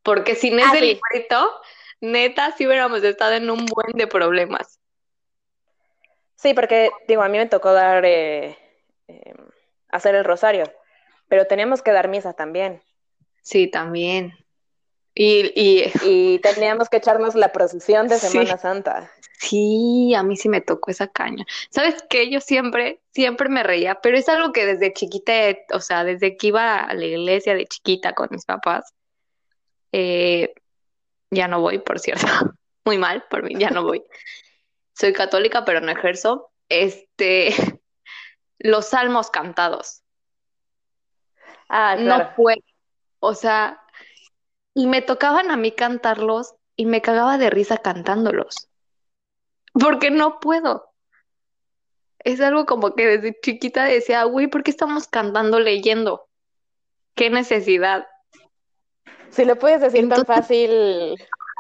[0.01, 0.99] porque sin ese Ah, sí.
[1.12, 1.62] librito,
[2.01, 4.80] neta, sí hubiéramos estado en un buen de problemas.
[6.36, 8.58] Sí, porque digo, a mí me tocó dar eh,
[9.08, 9.34] eh,
[9.89, 10.66] hacer el rosario,
[11.28, 12.82] pero teníamos que dar misa también.
[13.42, 14.34] Sí, también.
[15.16, 18.28] Y, y Y teníamos que echarnos la procesión de Sí.
[18.30, 19.12] Semana Santa.
[19.38, 21.46] sí, a mí sí me tocó esa caña.
[21.70, 22.30] ¿Sabes qué?
[22.32, 25.34] Yo siempre, siempre me reía, pero es algo que desde chiquita,
[25.74, 28.94] o sea, desde que iba a la iglesia de chiquita con mis papás,
[29.92, 30.54] eh,
[31.30, 32.26] ya no voy, por cierto.
[32.86, 34.04] Muy mal por mí, ya no voy.
[34.94, 36.52] Soy católica, pero no ejerzo.
[36.70, 37.50] Este,
[38.60, 40.03] los salmos cantados.
[41.70, 42.24] Ah, claro.
[42.26, 42.61] No puedo.
[43.20, 43.82] O sea,
[44.74, 48.70] y me tocaban a mí cantarlos y me cagaba de risa cantándolos.
[49.74, 50.91] Porque no puedo.
[52.20, 56.28] Es algo como que desde chiquita decía, güey, ¿por qué estamos cantando leyendo?
[57.16, 58.07] ¿Qué necesidad?
[59.30, 61.16] Si lo puedes decir tan fácil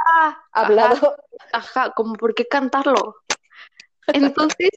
[0.05, 1.17] Ah, ajá, hablado.
[1.51, 3.15] ajá, como por qué cantarlo.
[4.07, 4.69] Entonces,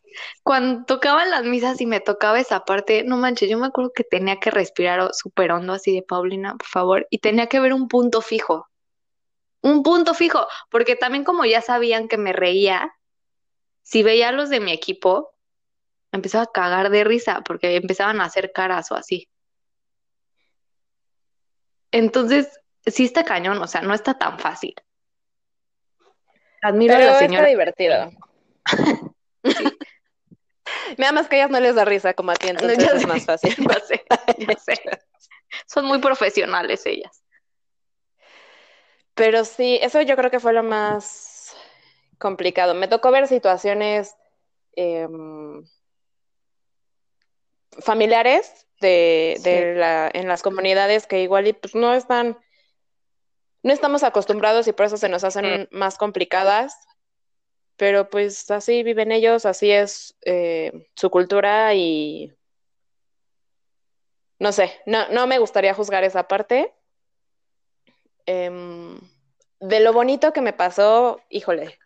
[0.43, 4.05] cuando tocaban las misas y me tocaba esa parte, no manches, yo me acuerdo que
[4.05, 7.89] tenía que respirar súper hondo así de Paulina, por favor, y tenía que ver un
[7.89, 8.69] punto fijo.
[9.63, 12.95] Un punto fijo, porque también como ya sabían que me reía,
[13.83, 15.35] si veía a los de mi equipo,
[16.13, 19.29] empezaba a cagar de risa porque empezaban a hacer caras o así.
[21.91, 24.75] Entonces, sí está cañón, o sea, no está tan fácil.
[26.63, 28.11] Admiro a Pero la está señora.
[29.47, 29.77] divertido.
[30.99, 33.01] Nada más que a ellas no les da risa como a ti, entonces ya es
[33.01, 33.07] sé.
[33.07, 33.55] más fácil.
[33.69, 34.05] Ya sé,
[34.39, 34.99] ya sé.
[35.67, 37.23] Son muy profesionales ellas.
[39.15, 41.57] Pero sí, eso yo creo que fue lo más
[42.19, 42.75] complicado.
[42.75, 44.15] Me tocó ver situaciones
[44.73, 45.65] em,
[47.79, 52.39] familiares de, de la, en las comunidades que igual y pues no están,
[53.63, 56.77] no estamos acostumbrados y por eso se nos hacen más complicadas.
[57.77, 62.33] Pero pues así viven ellos, así es eh, su cultura y
[64.39, 66.75] no sé, no, no me gustaría juzgar esa parte.
[68.27, 68.99] Em,
[69.61, 71.79] de lo bonito que me pasó, híjole,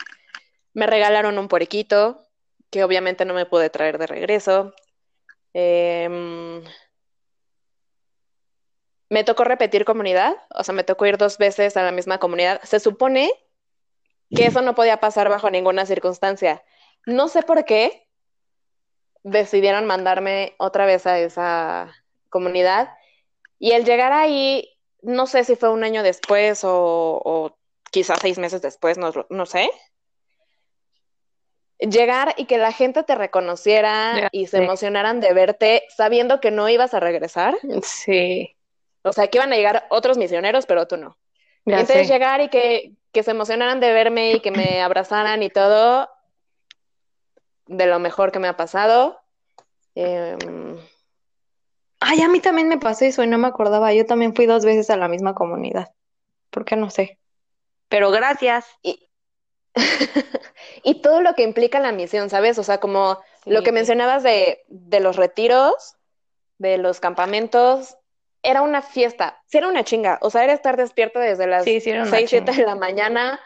[0.74, 2.22] me regalaron un puerquito
[2.70, 4.74] que obviamente no me pude traer de regreso.
[5.52, 6.62] Em,
[9.08, 12.60] me tocó repetir comunidad, o sea, me tocó ir dos veces a la misma comunidad.
[12.62, 13.32] Se supone
[14.34, 16.62] que eso no podía pasar bajo ninguna circunstancia.
[17.06, 18.06] No sé por qué
[19.22, 21.92] decidieron mandarme otra vez a esa
[22.28, 22.90] comunidad
[23.58, 27.58] y el llegar ahí, no sé si fue un año después o, o
[27.90, 29.70] quizás seis meses después, no, no sé.
[31.78, 36.68] Llegar y que la gente te reconociera y se emocionaran de verte sabiendo que no
[36.68, 37.56] ibas a regresar.
[37.82, 38.54] Sí,
[39.02, 41.18] O sea, que iban a llegar otros misioneros, pero tú no.
[41.64, 42.12] Y ya entonces sé.
[42.12, 46.08] llegar y que, que se emocionaran de verme y que me abrazaran y todo,
[47.66, 49.20] de lo mejor que me ha pasado.
[49.94, 50.78] Em,
[52.00, 53.92] Ay, a mí también me pasó eso y no me acordaba.
[53.92, 55.92] Yo también fui dos veces a la misma comunidad.
[56.48, 57.18] ¿Por qué no sé?
[57.88, 58.66] Pero gracias.
[58.82, 59.08] y
[61.02, 62.58] todo lo que implica la misión, ¿sabes?
[62.58, 65.96] O sea, como lo que mencionabas de, de los retiros,
[66.58, 67.96] de los campamentos,
[68.42, 71.80] era una fiesta, sí era una chinga, o sea, era estar despierto desde las Sí,
[71.80, 72.58] sí, era una 6, 7 chinga.
[72.58, 73.40] de la mañana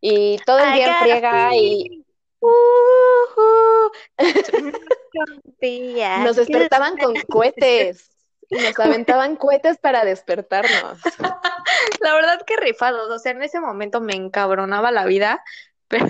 [0.00, 2.04] y todo el I día en friega y
[6.24, 8.10] nos despertaban con cohetes,
[8.48, 10.98] y nos aventaban cohetes para despertarnos.
[12.00, 15.44] La verdad que rifados, o sea, en ese momento me encabronaba la vida,
[15.88, 16.06] pero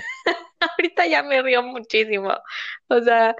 [0.59, 2.33] ahorita ya me río muchísimo.
[2.87, 3.35] O sea,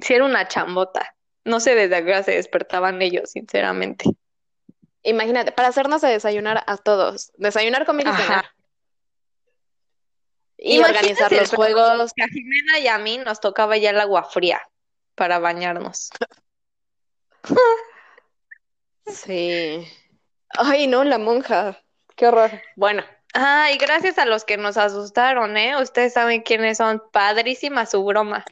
[0.00, 1.14] sí era una chambota.
[1.44, 4.04] No sé desde a qué hora se despertaban ellos, sinceramente.
[5.02, 8.46] Imagínate, para hacernos de desayunar a todos, desayunar, comer y cenar.
[10.56, 12.12] Y Imagínate organizar los juegos.
[12.20, 14.62] A Jimena y a mí nos tocaba ya el agua fría
[15.14, 16.10] para bañarnos.
[19.04, 19.84] Sí.
[20.50, 21.82] Ay, no, la monja.
[22.14, 22.62] Qué horror.
[22.76, 23.02] Bueno,
[23.34, 25.80] Ah, y gracias a los que nos asustaron, ¿eh?
[25.80, 27.02] Ustedes saben quiénes son.
[27.12, 28.44] Padrísima su broma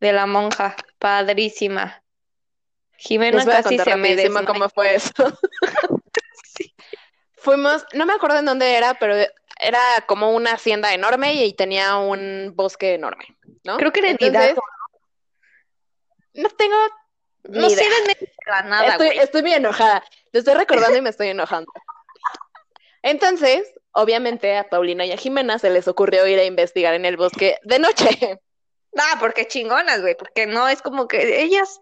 [0.00, 0.76] de la monja.
[0.98, 2.02] Padrísima.
[2.96, 4.46] Jimena les voy casi se me desmaya.
[4.46, 5.12] cómo fue eso.
[6.54, 6.74] Sí.
[7.36, 9.14] Fuimos, no me acuerdo en dónde era, pero
[9.58, 13.24] era como una hacienda enorme y tenía un bosque enorme,
[13.64, 13.78] ¿no?
[13.78, 14.56] Creo que era en Entonces,
[16.34, 16.76] no tengo
[17.44, 19.18] No sé de nada, Estoy, güey.
[19.18, 20.04] estoy bien enojada.
[20.30, 21.72] Te estoy recordando y me estoy enojando.
[23.02, 27.16] Entonces, obviamente a Paulina y a Jimena se les ocurrió ir a investigar en el
[27.16, 28.04] bosque de noche.
[28.94, 31.80] Ah, porque chingonas, güey, porque no es como que ellas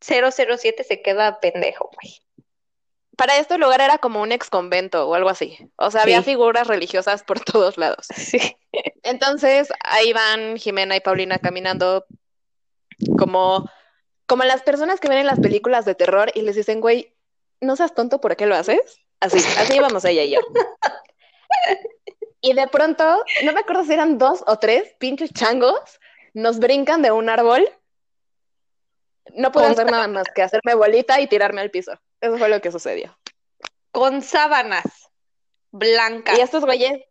[0.00, 2.20] 007 se queda pendejo, güey.
[3.16, 5.58] Para esto el lugar era como un ex convento o algo así.
[5.76, 8.06] O sea, había figuras religiosas por todos lados.
[8.14, 8.56] Sí.
[9.02, 12.06] Entonces, ahí van Jimena y Paulina caminando
[13.18, 13.68] como,
[14.26, 17.14] como las personas que ven en las películas de terror y les dicen, güey,
[17.60, 18.80] no seas tonto, ¿por qué lo haces?
[19.20, 20.40] Así, así íbamos ella y yo.
[22.44, 23.04] Y de pronto,
[23.44, 26.00] no me acuerdo si eran dos o tres pinches changos,
[26.34, 27.68] nos brincan de un árbol.
[29.34, 31.92] No pude Con hacer nada más que hacerme bolita y tirarme al piso.
[32.20, 33.16] Eso fue lo que sucedió.
[33.90, 35.10] Con sábanas
[35.70, 36.38] blancas.
[36.38, 37.02] Y estos güeyes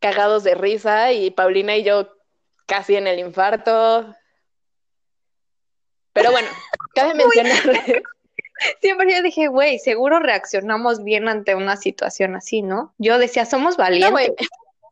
[0.00, 2.16] cagados de risa y Paulina y yo
[2.66, 4.14] casi en el infarto.
[6.12, 6.48] Pero bueno,
[6.94, 8.02] cabe mencionar,
[8.80, 12.94] Siempre yo dije, güey, seguro reaccionamos bien ante una situación así, ¿no?
[12.96, 14.32] Yo decía, somos valientes.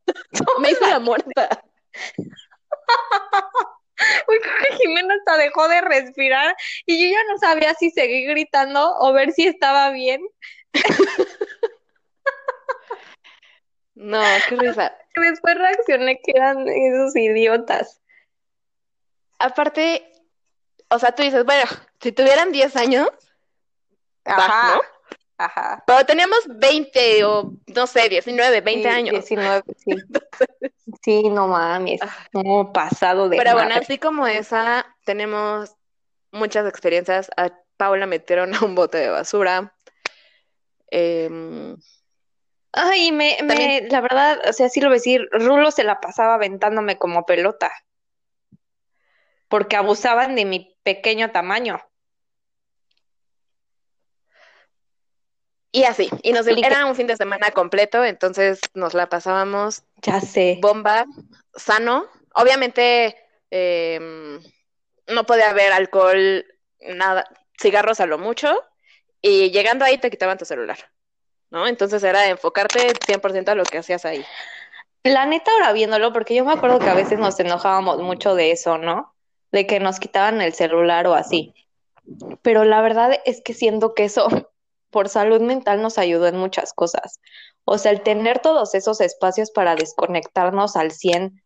[0.07, 1.65] no, me hice la muerta.
[4.27, 8.29] Güey, creo que Jimena hasta dejó de respirar y yo ya no sabía si seguir
[8.31, 10.21] gritando o ver si estaba bien.
[13.95, 14.97] No, qué risa.
[15.15, 18.01] Después reaccioné que eran esos idiotas.
[19.39, 20.13] Aparte,
[20.89, 21.65] o sea, tú dices, bueno,
[22.01, 23.09] si tuvieran 10 años,
[24.25, 24.94] Ajá, ¿no?
[25.39, 25.83] Ajá.
[25.87, 29.13] Pero teníamos 20 o no sé, 19, 20 Sí, años.
[29.13, 29.93] 19, sí.
[31.03, 32.01] Sí, no mames.
[32.33, 35.75] No, pasado de Pero bueno, así como esa, tenemos
[36.31, 37.31] muchas experiencias.
[37.37, 39.75] A Paula metieron a un bote de basura.
[40.91, 41.77] Em,
[42.77, 46.01] Ay, me, me, la verdad, o sea, sí lo voy a decir, Rulo se la
[46.01, 47.71] pasaba aventándome como pelota.
[49.49, 51.81] Porque abusaban de mi pequeño tamaño.
[55.75, 60.21] Y así, y nos era un fin de semana completo, entonces nos la pasábamos Ya
[60.21, 60.59] sé.
[60.63, 61.05] bomba,
[61.57, 62.07] sano.
[62.33, 63.17] Obviamente
[63.51, 64.41] em,
[65.09, 66.47] no podía haber alcohol,
[66.81, 67.25] nada,
[67.61, 68.57] cigarros a lo mucho,
[69.21, 70.79] y llegando ahí te quitaban tu celular,
[71.51, 71.67] ¿no?
[71.67, 74.25] Entonces era enfocarte 100% a lo que hacías ahí.
[75.03, 78.53] La neta, ahora viéndolo, porque yo me acuerdo que a veces nos enojábamos mucho de
[78.53, 79.13] eso, ¿no?
[79.51, 81.53] De que nos quitaban el celular o así.
[82.43, 84.54] Pero la verdad es que siento que eso,
[84.95, 87.21] por salud mental, nos ayudó en muchas cosas.
[87.65, 91.43] O sea, el tener todos esos espacios para desconectarnos al 100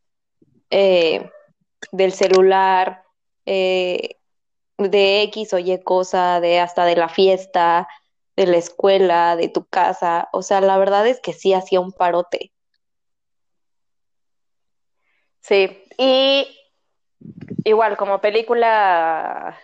[0.68, 1.30] eh,
[1.90, 3.04] del celular,
[3.46, 4.16] eh,
[4.76, 7.88] de X o Y cosa, de hasta de la fiesta,
[8.36, 10.28] de la escuela, de tu casa.
[10.34, 12.52] O sea, la verdad es que sí hacía un parote.
[15.40, 16.46] Sí, y
[17.64, 19.58] igual como película,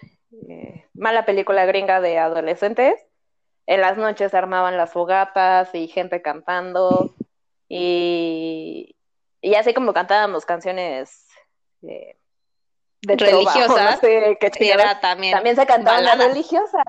[0.48, 2.98] eh, mala película gringa de adolescentes,
[3.66, 7.14] en las noches se armaban las fogatas y gente cantando
[7.68, 8.96] y,
[9.40, 11.26] y así como cantábamos canciones
[11.82, 12.16] eh,
[13.02, 13.96] de Religiosas.
[13.96, 14.38] no sé
[14.70, 16.34] era también también se cantaban las baladas.
[16.34, 16.84] religiosas.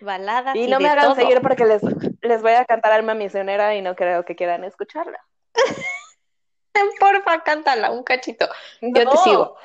[0.00, 1.14] baladas Y y no me hagan todo.
[1.16, 1.82] seguir porque les,
[2.20, 5.18] les voy a cantar Alma Misionera y no creo que quieran escucharla.
[7.00, 8.48] Porfa, cántala un cachito.
[8.80, 9.56] Yo te sigo.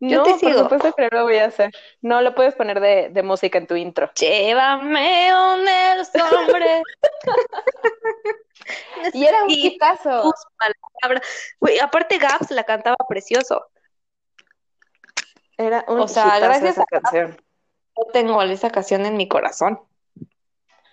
[0.00, 0.58] Yo no, te por sigo.
[0.64, 1.70] supuesto que no lo voy a hacer.
[2.02, 4.10] No lo puedes poner de, de música en tu intro.
[4.14, 6.82] Llévame donde los hombres.
[9.12, 10.32] Y era un hitazo.
[11.82, 13.64] aparte Gaps la cantaba precioso.
[15.56, 17.40] Era un O sea, gracias esa a- canción.
[17.96, 19.80] Yo tengo esa canción en mi corazón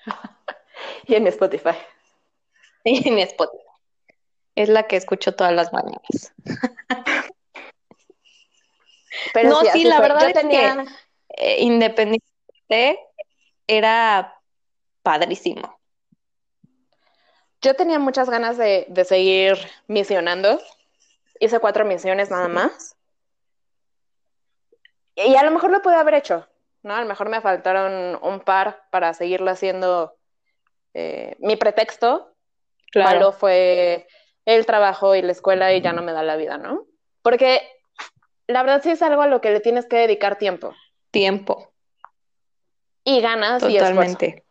[1.07, 1.75] Y en Spotify.
[2.83, 3.63] y en Spotify.
[4.55, 6.33] Es la que escucho todas las mañanas.
[9.33, 10.07] Pero No, sí, así la fue.
[10.09, 10.85] verdad Yo es que- tenía,
[11.35, 12.99] Eh, independiente
[13.67, 14.39] era
[15.01, 15.79] padrísimo.
[17.61, 19.57] yo tenía muchas ganas de, de seguir
[19.87, 20.59] misionando.
[21.39, 22.95] Hice cuatro misiones nada más.
[25.15, 26.47] Y a lo mejor lo pude haber hecho,
[26.81, 26.95] ¿no?
[26.95, 30.15] A lo mejor me faltaron un par para seguirlo haciendo.
[30.93, 32.35] eh, mi pretexto
[32.95, 34.07] malo fue
[34.45, 36.85] el trabajo y la escuela y ya no me da la vida, ¿no?
[37.23, 37.61] Porque
[38.47, 40.73] la verdad sí es algo a lo que le tienes que dedicar tiempo
[41.11, 41.71] Tiempo,
[43.03, 44.45] y ganas y esfuerzo, totalmente.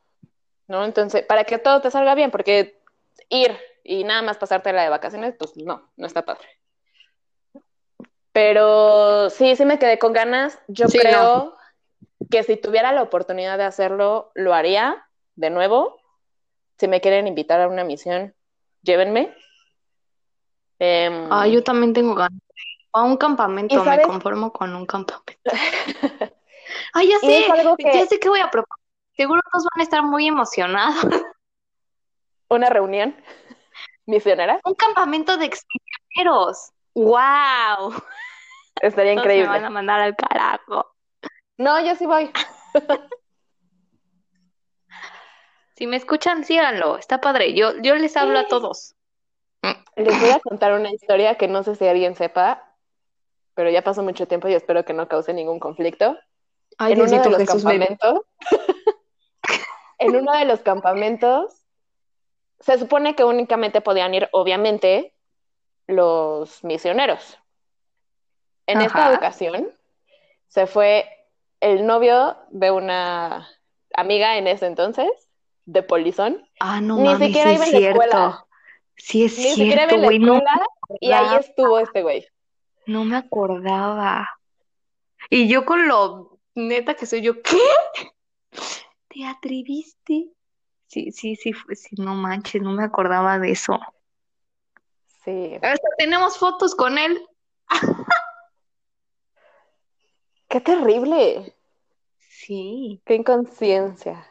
[0.69, 0.85] ¿no?
[0.85, 2.81] Entonces, para que todo te salga bien, porque
[3.29, 6.47] ir y nada más pasártela de vacaciones, pues no, no está padre.
[8.33, 10.59] Pero sí, sí me quedé con ganas.
[10.69, 11.57] Yo Sí, creo
[12.31, 16.01] que si tuviera la oportunidad de hacerlo, lo haría de nuevo.
[16.79, 18.35] Si me quieren invitar a una misión,
[18.83, 19.35] llévenme.
[20.79, 22.41] Em, Ah, yo también tengo ganas.
[22.93, 25.41] A un ¿Y campamento, me conformo con un campamento.
[26.93, 28.83] Ay, ya sé, algo ya que sé que voy a proponer.
[29.17, 30.97] Seguro todos van a estar muy emocionados.
[32.49, 33.17] una reunión
[34.07, 36.71] misionera Un campamento de extranjeros.
[36.95, 37.95] ¡Wow!
[38.81, 39.67] estaría Todos me van increíble.
[39.67, 40.95] a mandar al carajo.
[41.57, 42.31] No, yo sí voy.
[45.77, 47.55] si me escuchan, síganlo, está padre.
[47.55, 48.95] Yo, yo les hablo a todos.
[49.97, 52.72] Les voy a contar una historia que no sé si alguien sepa,
[53.55, 56.19] pero ya pasó mucho tiempo y espero que no cause ningún conflicto.
[56.79, 58.21] Ay, en uno de los Jesús, campamentos,
[59.99, 61.63] en uno de los campamentos,
[62.61, 65.15] se supone que únicamente podían ir, obviamente,
[65.87, 67.39] los misioneros.
[68.67, 69.69] En esta ocasión,
[70.47, 71.09] se fue
[71.61, 73.49] el novio de una
[73.95, 75.11] amiga en ese entonces,
[75.65, 76.47] de Polizón.
[76.61, 78.11] Ah, no Ni mames, siquiera sí iba es en la escuela.
[78.13, 78.47] cierto.
[78.97, 80.67] Sí es Ni siquiera iba cierto, en la güey, no, escuela
[81.01, 82.27] y ahí estuvo este güey.
[82.87, 84.29] No me acordaba.
[85.31, 87.59] Y yo con lo neta que soy yo, ¿qué?
[89.09, 90.29] ¿Te atreviste?
[90.87, 93.79] Sí, sí, sí, fue, sí, no manches, no me acordaba de eso.
[95.25, 95.55] Sí.
[95.63, 97.27] Hasta tenemos fotos con él.
[100.49, 101.57] Qué terrible.
[102.19, 104.29] Sí, Qué inconsciencia.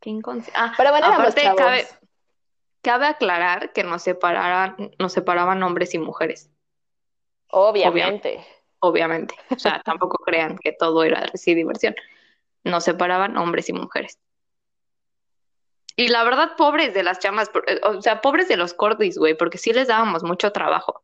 [0.00, 0.52] qué inconsciente.
[0.54, 1.86] Ah, Pero bueno, aparte, cabe,
[2.80, 6.51] cabe aclarar que nos separaran, nos separaban hombres y mujeres,
[7.52, 8.44] Obviamente.
[8.80, 9.34] obviamente.
[9.50, 11.94] O sea, tampoco crean que todo era así diversión.
[12.64, 14.18] Nos separaban hombres y mujeres.
[15.96, 19.36] Y la verdad, pobres de las chamas, eh, o sea, pobres de los cordis, güey,
[19.36, 21.02] porque sí les dábamos mucho trabajo.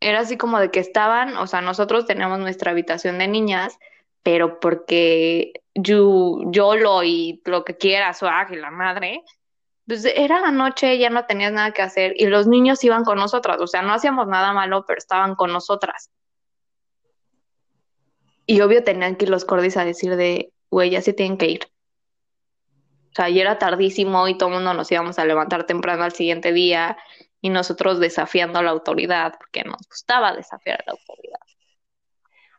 [0.00, 3.78] Era así como de que estaban, o sea, nosotros teníamos nuestra habitación de niñas,
[4.22, 9.22] pero porque yo, YOLO y lo que quieras, swag y la madre,
[9.86, 13.18] pues era la noche, ya no tenías nada que hacer y los niños iban con
[13.18, 16.10] nosotras, o sea, no hacíamos nada malo, pero estaban con nosotras.
[18.46, 21.46] Y obvio tenían que ir los cordis a decir de, güey, ya se tienen que
[21.46, 21.68] ir.
[23.10, 26.12] O sea, ya era tardísimo y todo el mundo nos íbamos a levantar temprano al
[26.12, 26.96] siguiente día
[27.40, 31.40] y nosotros desafiando a la autoridad, porque nos gustaba desafiar a la autoridad.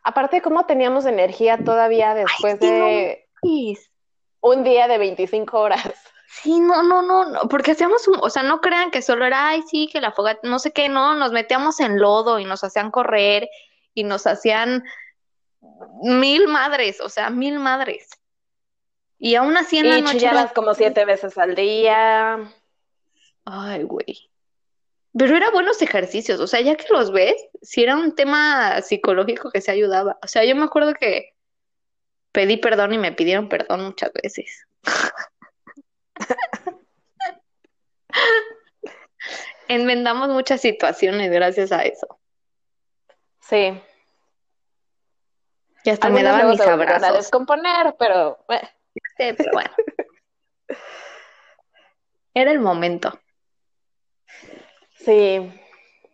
[0.02, 3.26] Aparte, ¿cómo teníamos energía todavía después de
[4.40, 6.13] un día de 25 horas?
[6.42, 9.48] Sí, no, no, no, no, porque hacíamos un, o sea, no crean que solo era,
[9.48, 12.64] ay, sí, que la fogata, no sé qué, no, nos metíamos en lodo y nos
[12.64, 13.48] hacían correr
[13.94, 14.82] y nos hacían
[16.02, 18.08] mil madres, o sea, mil madres.
[19.18, 22.38] Y aún así en la Y noche chillabas era- como siete veces al día.
[23.44, 24.30] Ay, güey.
[25.16, 29.50] Pero era buenos ejercicios, o sea, ya que los ves, si era un tema psicológico
[29.50, 30.18] que se ayudaba.
[30.22, 31.34] O sea, yo me acuerdo que
[32.32, 34.66] pedí perdón y me pidieron perdón muchas veces.
[39.68, 42.20] Enmendamos muchas situaciones gracias a eso.
[43.40, 43.80] Sí.
[45.84, 47.14] Y hasta me daban mis a abrazos.
[47.16, 48.60] descomponer, pero eh,
[49.16, 49.70] Sí, pero bueno.
[52.34, 53.18] Era el momento.
[54.98, 55.60] sí.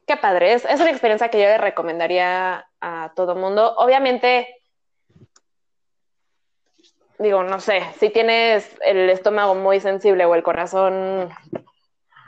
[0.07, 0.55] Qué padre.
[0.55, 3.77] Es, es una experiencia que yo le recomendaría a todo mundo.
[3.77, 4.60] Obviamente,
[7.21, 11.31] digo, no sé, si tienes el estómago muy sensible o el corazón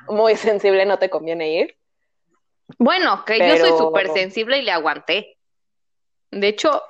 [0.06, 1.76] muy sensible, no te conviene ir.
[2.78, 5.36] Bueno, que yo soy súper sensible y le aguanté.
[6.30, 6.82] De hecho,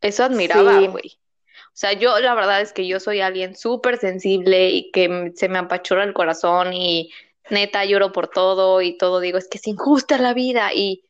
[0.00, 0.86] eso admiraba, Sí.
[0.88, 1.18] güey.
[1.54, 5.48] O sea, yo la verdad es que yo soy alguien súper sensible y que se
[5.48, 7.12] me apachurra el corazón y
[7.50, 11.04] neta lloro por todo y todo digo, es que es injusta la vida y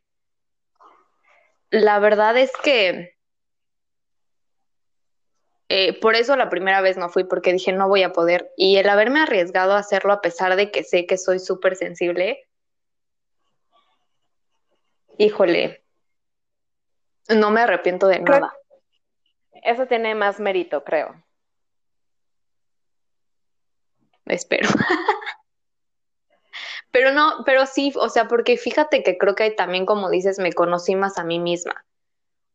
[1.71, 3.16] la verdad es que
[5.69, 8.77] eh, por eso la primera vez no fui porque dije no voy a poder y
[8.77, 12.47] el haberme arriesgado a hacerlo a pesar de que sé que soy súper sensible,
[15.19, 15.83] híjole,
[17.29, 18.55] no me arrepiento de Creo- nada.
[19.63, 21.25] Eso tiene más mérito, creo.
[24.27, 24.69] espero.
[26.91, 30.53] Pero no, pero sí, o sea, porque fíjate que creo que también, como dices, me
[30.55, 31.85] conocí más a mí misma.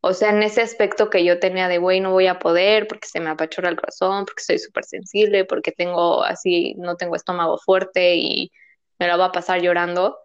[0.04, 3.06] O sea, en ese aspecto que yo tenía de, güey, no voy a poder porque
[3.06, 7.56] se me apachurra el corazón, porque soy súper sensible, porque tengo así, no tengo estómago
[7.58, 8.50] fuerte y
[8.98, 10.18] me la va a pasar llorando.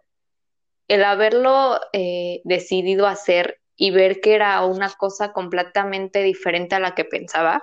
[0.88, 6.96] El haberlo eh, decidido hacer y ver que era una cosa completamente diferente a la
[6.96, 7.62] que pensaba,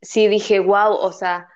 [0.00, 1.48] sí dije, wow, o sea,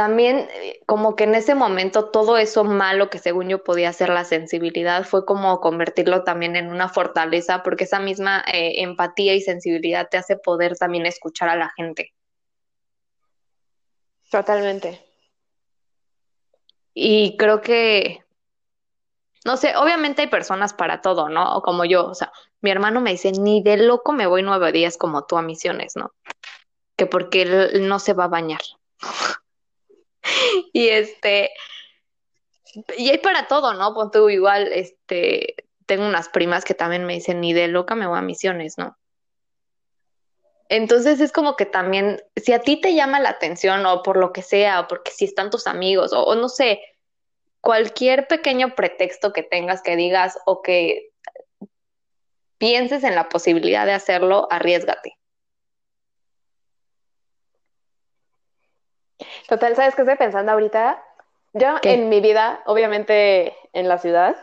[0.00, 4.08] también eh, como que en ese momento todo eso malo que según yo podía hacer
[4.08, 9.42] la sensibilidad fue como convertirlo también en una fortaleza porque esa misma eh, empatía y
[9.42, 12.14] sensibilidad te hace poder también escuchar a la gente.
[14.30, 15.04] Totalmente.
[16.94, 18.24] Y creo que,
[19.44, 21.58] no sé, obviamente hay personas para todo, ¿no?
[21.58, 22.32] O como yo, o sea,
[22.62, 25.94] mi hermano me dice, ni de loco me voy nueve días como tú a misiones,
[25.94, 26.14] ¿no?
[26.96, 28.60] Que porque él no se va a bañar.
[30.72, 31.50] Y este,
[32.96, 33.94] y hay para todo, ¿no?
[33.94, 35.56] Pon tú igual, este,
[35.86, 38.96] tengo unas primas que también me dicen, ni de loca me voy a misiones, ¿no?
[40.68, 44.32] Entonces es como que también, si a ti te llama la atención o por lo
[44.32, 46.80] que sea, o porque si están tus amigos, o, no sé,
[47.60, 51.10] cualquier pequeño pretexto que tengas que digas o que
[52.58, 55.18] pienses en la posibilidad de hacerlo, arriesgate.
[59.50, 61.02] Total, ¿sabes qué estoy pensando ahorita?
[61.54, 64.36] Yo en mi vida, obviamente en la ciudad,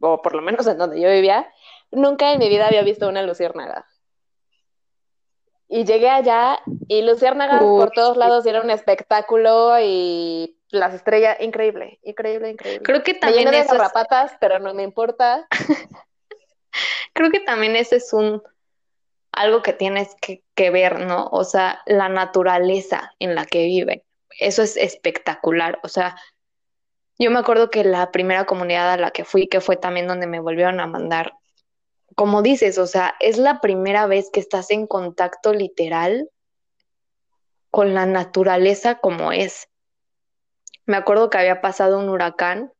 [0.00, 1.48] o por lo menos en donde yo vivía,
[1.92, 3.86] nunca en mi vida había visto una luciérnaga.
[5.68, 11.36] Y llegué allá y luciérnagas por todos lados y era un espectáculo y las estrellas,
[11.40, 12.82] increíble, increíble, increíble.
[12.82, 14.32] Creo que también me eso es...
[14.40, 15.46] pero no me importa.
[17.12, 18.42] Creo que también eso es un
[19.32, 21.28] algo que tienes que, ver, ¿no?
[21.32, 24.02] O sea, la naturaleza en la que viven.
[24.38, 25.80] Eso es espectacular.
[25.82, 26.16] O sea,
[27.18, 30.26] yo me acuerdo que la primera comunidad a la que fui, que fue también donde
[30.26, 31.34] me volvieron a mandar
[32.14, 36.30] como dices, o sea, es la primera vez que estás en contacto literal
[37.70, 39.68] con la naturaleza como es.
[40.84, 42.72] Me acuerdo que había pasado un huracán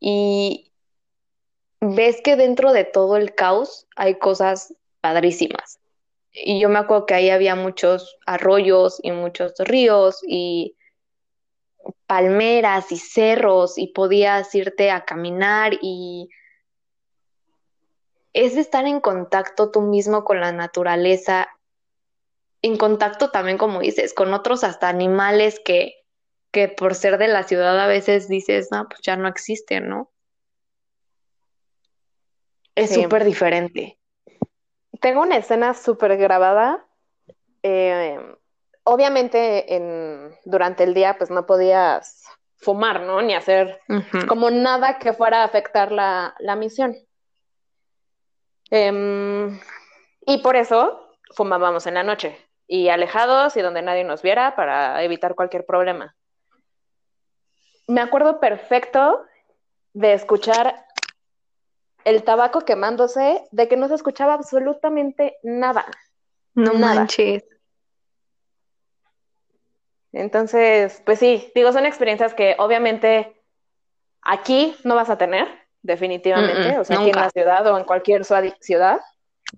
[0.00, 0.72] y
[1.80, 4.74] ves que dentro de todo el caos hay cosas
[5.04, 5.80] padrísimas.
[6.32, 10.78] Y yo me acuerdo que ahí había muchos arroyos y muchos ríos y
[12.06, 16.30] palmeras y cerros y podías irte a caminar y
[18.32, 21.50] es estar en contacto tú mismo con la naturaleza,
[22.62, 25.96] en contacto también, como dices, con otros hasta animales que,
[26.50, 30.10] que por ser de la ciudad a veces dices, no, pues ya no existen, ¿no?
[32.74, 33.98] Es súper diferente.
[35.00, 36.84] Tengo una escena súper grabada.
[37.62, 38.18] Eh,
[38.84, 42.24] obviamente en, durante el día pues no podías
[42.56, 43.20] fumar, ¿no?
[43.22, 43.80] Ni hacer
[44.28, 46.96] como nada que fuera a afectar la, la misión.
[48.70, 49.60] Em,
[50.26, 52.36] y por eso fumábamos en la noche
[52.66, 56.16] y alejados y donde nadie nos viera para evitar cualquier problema.
[57.86, 59.24] Me acuerdo perfecto
[59.92, 60.86] de escuchar
[62.04, 65.86] el tabaco quemándose, de que no se escuchaba absolutamente nada.
[66.54, 67.44] No manches.
[70.12, 73.42] Entonces, pues sí, digo, son experiencias que obviamente
[74.22, 75.48] aquí no vas a tener,
[75.82, 79.00] definitivamente, o sea, aquí en la ciudad o en cualquier ciudad.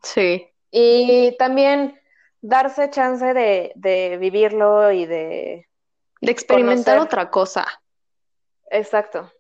[0.03, 0.49] Sí.
[0.71, 2.01] Y también
[2.41, 5.69] darse chance de, vivirlo y de...
[6.23, 7.67] De experimentar otra cosa.
[8.71, 9.31] Exacto.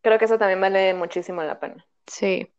[0.00, 1.84] Creo que eso también vale muchísimo la pena.
[2.06, 2.52] Sí.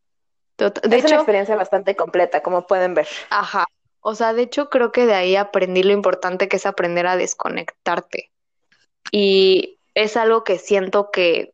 [0.58, 3.08] de es una experiencia bastante completa, como pueden ver.
[3.30, 3.66] Ajá.
[4.02, 7.18] O sea, de hecho creo que de ahí aprendí lo importante que es aprender a
[7.18, 8.32] desconectarte.
[9.12, 11.54] Y es algo que siento que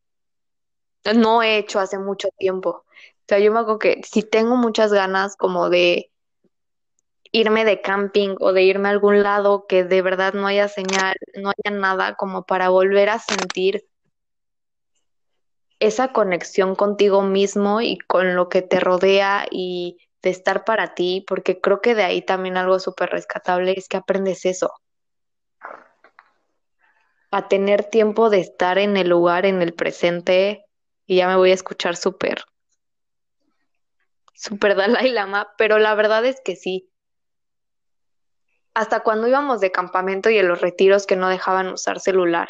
[1.16, 2.70] no he hecho hace mucho tiempo.
[2.70, 6.12] O sea, yo me acuerdo que si tengo muchas ganas como de
[7.32, 11.16] irme de camping o de irme a algún lado que de verdad no haya señal,
[11.36, 13.88] no haya nada como para volver a sentir
[15.82, 21.25] esa conexión contigo mismo y con lo que te rodea y de estar para ti,
[21.27, 24.71] porque creo que de ahí también algo súper rescatable es que aprendes eso,
[27.32, 30.65] a tener tiempo de estar en el lugar, en el presente,
[31.07, 32.43] y ya me voy a escuchar súper,
[34.36, 36.91] súper Dalai Lama, pero la verdad es que sí.
[38.75, 42.49] Hasta cuando íbamos de campamento y en los retiros que no dejaban usar celular.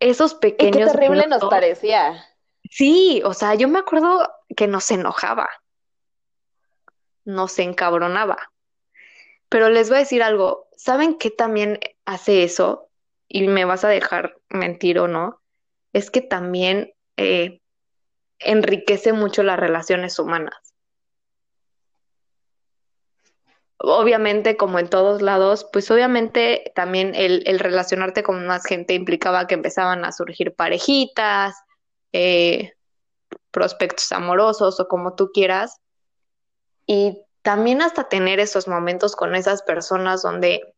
[0.00, 0.90] Esos pequeños.
[0.90, 2.26] qué terrible nos parecía.
[2.70, 5.48] Sí, o sea, yo me acuerdo que nos enojaba,
[7.24, 8.50] nos encabronaba.
[9.48, 12.90] Pero les voy a decir algo, ¿saben qué también hace eso?
[13.30, 15.40] y me vas a dejar mentir o no,
[15.92, 17.60] es que también eh,
[18.40, 20.69] enriquece mucho las relaciones humanas.
[23.82, 29.54] Obviamente, como en todos lados, pues obviamente también el, relacionarte con más gente implicaba que
[29.54, 31.54] empezaban a surgir parejitas,
[32.12, 32.74] eh,
[33.50, 35.80] prospectos amorosos o como tú quieras.
[36.86, 40.74] Y también hasta tener esos momentos con esas personas donde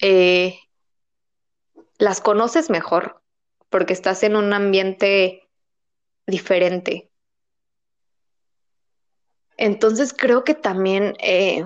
[0.00, 0.58] eh,
[1.98, 3.22] las conoces mejor
[3.70, 5.48] porque estás en un ambiente
[6.26, 7.07] diferente.
[9.58, 11.64] Entonces creo que también, eh,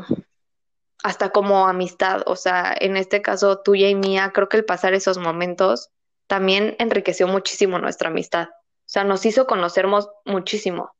[1.04, 4.94] hasta como amistad, o sea, en este caso tuya y mía, creo que el pasar
[4.94, 5.90] esos momentos
[6.26, 8.48] también enriqueció muchísimo nuestra amistad.
[8.48, 10.90] O sea, nos hizo conocernos muchísimo.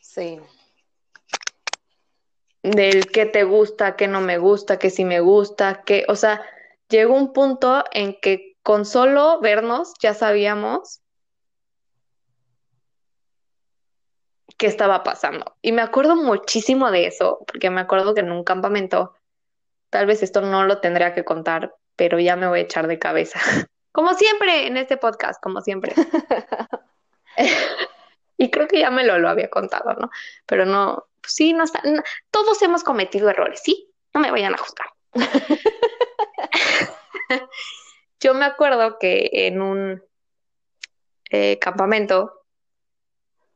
[0.00, 0.40] Sí.
[2.64, 6.42] Del qué te gusta, qué no me gusta, qué sí me gusta, qué, o sea,
[6.88, 11.01] llegó un punto en que con solo vernos ya sabíamos
[14.62, 15.56] qué estaba pasando.
[15.60, 19.12] Y me acuerdo muchísimo de eso, porque me acuerdo que en un campamento,
[19.90, 23.00] tal vez esto no lo tendría que contar, pero ya me voy a echar de
[23.00, 23.40] cabeza.
[23.90, 25.94] Como siempre en este podcast, como siempre.
[28.38, 30.10] y creo que ya me lo, lo había contado, ¿no?
[30.46, 31.82] Pero no, pues sí, no está,
[32.30, 33.92] todos hemos cometido errores, ¿sí?
[34.14, 34.86] No me vayan a juzgar.
[38.20, 40.02] Yo me acuerdo que en un
[41.30, 42.44] eh, campamento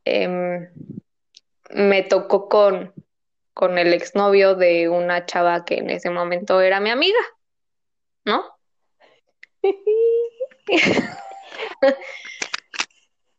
[0.04, 0.68] em,
[1.70, 2.92] me tocó con,
[3.54, 7.18] con el exnovio de una chava que en ese momento era mi amiga,
[8.24, 8.44] ¿no?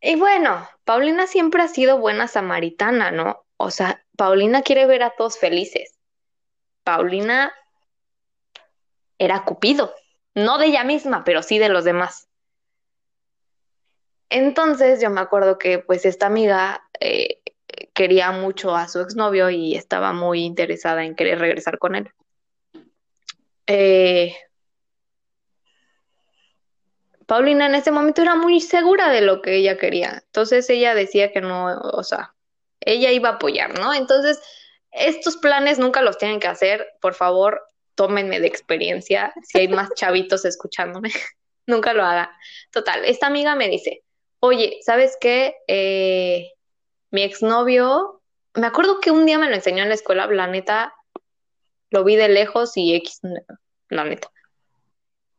[0.02, 3.46] y bueno, Paulina siempre ha sido buena samaritana, ¿no?
[3.58, 5.98] O sea, Paulina quiere ver a todos felices.
[6.84, 7.54] Paulina
[9.18, 9.94] era Cupido,
[10.36, 12.28] no de ella misma, pero sí de los demás.
[14.30, 17.42] Entonces yo me acuerdo que pues esta amiga eh,
[17.98, 22.12] quería mucho a su exnovio y estaba muy interesada en querer regresar con él.
[23.66, 24.36] Eh,
[27.26, 30.22] Paulina en ese momento era muy segura de lo que ella quería.
[30.28, 32.36] Entonces ella decía que no, o sea,
[32.82, 33.92] ella iba a apoyar, ¿no?
[33.96, 34.40] Entonces,
[34.92, 36.88] estos planes nunca los tienen que hacer.
[37.02, 37.64] Por favor,
[37.96, 39.34] tómenme de experiencia.
[39.42, 41.10] Si hay más chavitos escuchándome,
[41.66, 42.32] nunca lo haga.
[42.70, 44.04] Total, esta amiga me dice,
[44.40, 45.56] oye, ¿sabes qué?
[45.68, 46.52] Eh,
[47.12, 48.22] mi exnovio,
[48.54, 50.94] me acuerdo que un día me lo enseñó en la escuela, la neta,
[51.90, 53.22] lo vi de lejos y X,
[53.90, 54.32] la neta.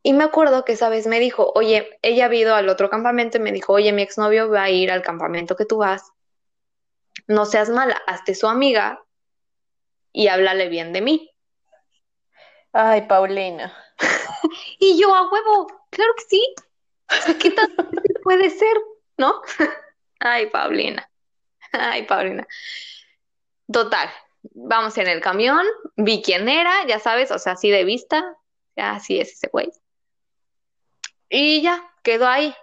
[0.03, 3.37] Y me acuerdo que esa vez me dijo, oye, ella ha ido al otro campamento
[3.37, 6.13] y me dijo, oye, mi exnovio va a ir al campamento que tú vas.
[7.27, 9.03] No seas mala, hazte su amiga
[10.13, 11.31] y háblale bien de mí.
[12.73, 13.77] Ay, Paulina.
[14.79, 16.55] y yo, a huevo, claro que sí.
[17.41, 17.75] ¿Qué tal
[18.23, 18.77] puede ser?
[19.17, 19.43] ¿No?
[20.21, 21.11] Ay, Paulina.
[21.73, 22.47] Ay, Paulina.
[23.71, 24.09] Total,
[24.43, 25.67] vamos en el camión,
[25.97, 28.37] vi quién era, ya sabes, o sea, así de vista,
[28.77, 29.71] ya así es ese güey.
[31.29, 32.55] Y ya, quedó ahí.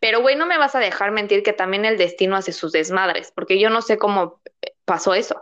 [0.00, 3.32] Pero, güey, no me vas a dejar mentir que también el destino hace sus desmadres,
[3.34, 4.40] porque yo no sé cómo
[4.84, 5.40] pasó eso.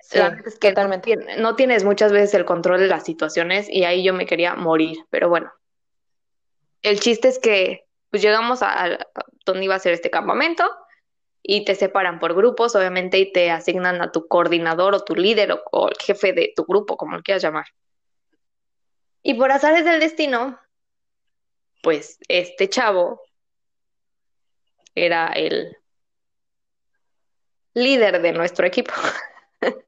[0.00, 1.16] Sí, es que totalmente.
[1.38, 4.96] No, tienes muchas veces el control de las situaciones y ahí yo me quería morir,
[5.10, 5.52] pero bueno.
[6.80, 8.98] El chiste es que pues llegamos a,
[9.44, 10.68] donde iba a ser este campamento
[11.42, 15.52] y te separan por grupos, obviamente, y te asignan a tu coordinador o tu líder
[15.52, 17.66] o, o el jefe de tu grupo, como lo quieras llamar.
[19.22, 20.58] Y por azares del destino,
[21.82, 23.20] pues este chavo
[24.94, 25.76] era el
[27.74, 28.92] líder de nuestro equipo.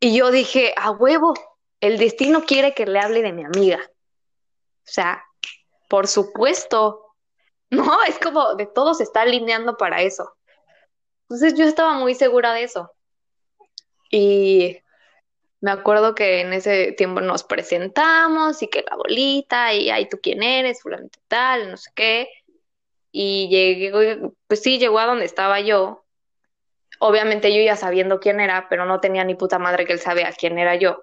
[0.00, 1.34] y yo dije, a huevo,
[1.80, 3.80] el destino quiere que le hable de mi amiga.
[3.84, 5.24] O sea,
[5.88, 7.04] por supuesto.
[7.70, 10.32] No, es como de todo se está alineando para eso.
[11.24, 12.90] Entonces yo estaba muy segura de eso.
[14.10, 14.78] Y
[15.60, 20.18] me acuerdo que en ese tiempo nos presentamos y que la bolita y ay, tú
[20.22, 22.28] quién eres, fulano tal, no sé qué.
[23.12, 26.04] Y llegué, pues sí, llegó a donde estaba yo.
[27.00, 30.32] Obviamente yo ya sabiendo quién era, pero no tenía ni puta madre que él sabía
[30.32, 31.02] quién era yo.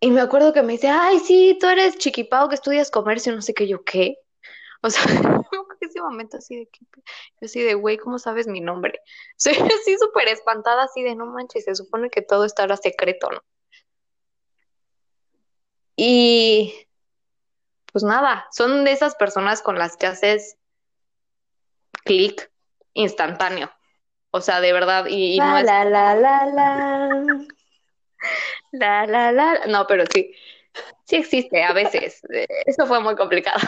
[0.00, 3.42] Y me acuerdo que me dice, ay, sí, tú eres chiquipao que estudias comercio, no
[3.42, 4.16] sé qué, yo qué.
[4.82, 5.02] O sea,
[5.80, 6.80] ese momento así de que,
[7.40, 9.00] yo así de, güey, ¿cómo sabes mi nombre?
[9.36, 13.42] Soy así súper espantada, así de, no manches, se supone que todo estará secreto, ¿no?
[15.96, 16.86] Y
[17.92, 20.56] pues nada, son de esas personas con las que haces
[22.04, 22.50] clic
[22.94, 23.70] instantáneo.
[24.30, 25.64] O sea, de verdad, y, no es...
[25.64, 27.24] La, la, la, la.
[28.72, 29.66] La, la, la.
[29.66, 30.34] No, pero sí.
[31.04, 32.22] Sí existe a veces.
[32.66, 33.60] Eso fue muy complicado.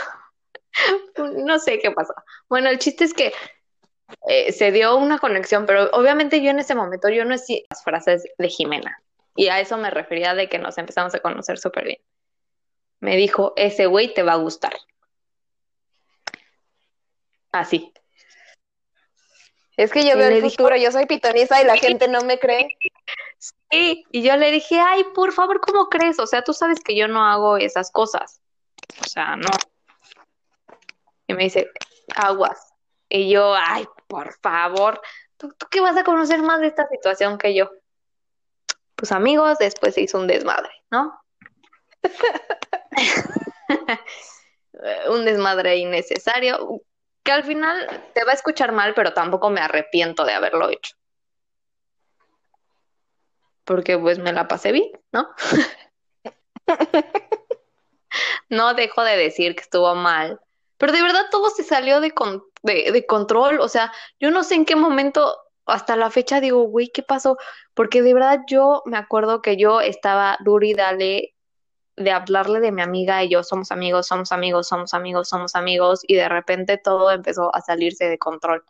[1.37, 2.15] no sé qué pasó.
[2.49, 3.33] Bueno, el chiste es que
[4.29, 7.83] eh, se dio una conexión, pero obviamente yo en ese momento yo no decía las
[7.83, 9.03] frases de Jimena.
[9.35, 12.01] Y a eso me refería de que nos empezamos a conocer súper bien.
[13.01, 14.75] Me dijo, ese güey te va a gustar.
[17.51, 17.93] Así.
[19.77, 22.69] Es que yo veo el futuro, yo soy pitoniza y la gente no me cree.
[23.71, 26.19] Sí, y yo le dije, ay, por favor, ¿cómo crees?
[26.21, 28.41] O sea, tú sabes que yo no hago esas cosas.
[29.01, 29.51] O sea, no.
[31.27, 31.71] Y me dice,
[32.15, 32.73] aguas.
[33.09, 35.01] Y yo, ay, por favor,
[35.37, 37.71] ¿tú, ¿tú qué vas a conocer más de esta situación que yo?
[38.95, 41.21] Pues amigos, después se hizo un desmadre, ¿no?
[45.09, 46.83] un desmadre innecesario
[47.25, 50.97] que al final te va a escuchar mal, pero tampoco me arrepiento de haberlo hecho.
[53.65, 55.29] Porque pues me la pasé bien, ¿no?
[58.49, 60.41] no dejo de decir que estuvo mal,
[60.79, 62.13] pero de verdad todo se salió de,
[62.65, 65.37] de, control, o sea, yo no sé en qué momento
[65.67, 67.37] hasta la fecha digo, güey, ¿qué pasó?
[67.75, 71.35] Porque de verdad yo me acuerdo que yo estaba duro y dale
[71.97, 76.01] de hablarle de mi amiga y yo somos amigos, somos amigos, somos amigos, somos amigos
[76.07, 78.65] y de repente todo empezó a salirse de control.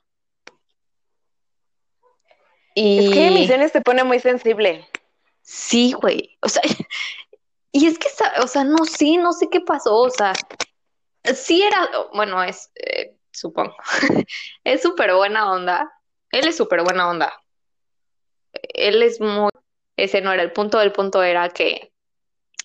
[2.74, 3.06] Y...
[3.06, 4.88] Es que Misiones te pone muy sensible.
[5.42, 6.36] Sí, güey.
[6.40, 6.62] O sea,
[7.72, 8.08] y es que,
[8.40, 9.96] o sea, no, sí, no sé qué pasó.
[9.96, 10.32] O sea,
[11.34, 13.74] sí era, bueno, es, eh, supongo,
[14.64, 15.92] es súper buena onda.
[16.30, 17.32] Él es súper buena onda.
[18.52, 19.50] Él es muy,
[19.96, 21.92] ese no era el punto, el punto era que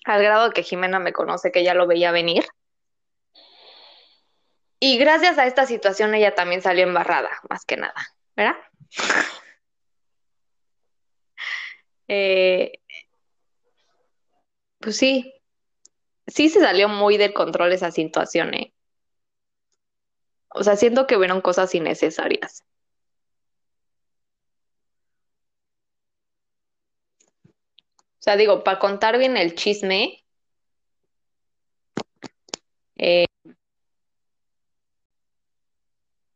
[0.04, 2.46] al grado que Jimena me conoce, que ya lo veía venir.
[4.80, 7.94] Y gracias a esta situación ella también salió embarrada, más que nada,
[8.36, 8.56] ¿verdad?
[12.08, 12.72] Eh,
[14.80, 15.32] pues sí,
[16.28, 18.74] sí se salió muy del control esa situación, ¿eh?
[20.50, 22.62] O sea, siento que hubieron cosas innecesarias.
[28.02, 30.24] O sea, digo, para contar bien el chisme,
[32.96, 33.26] eh,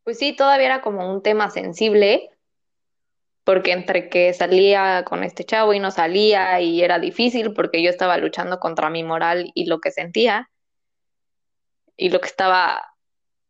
[0.05, 2.31] pues sí, todavía era como un tema sensible,
[3.45, 7.91] porque entre que salía con este chavo y no salía y era difícil porque yo
[7.91, 10.51] estaba luchando contra mi moral y lo que sentía
[11.97, 12.95] y lo que estaba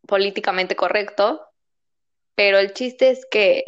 [0.07, 1.41] políticamente correcto,
[2.35, 3.65] pero el chiste es que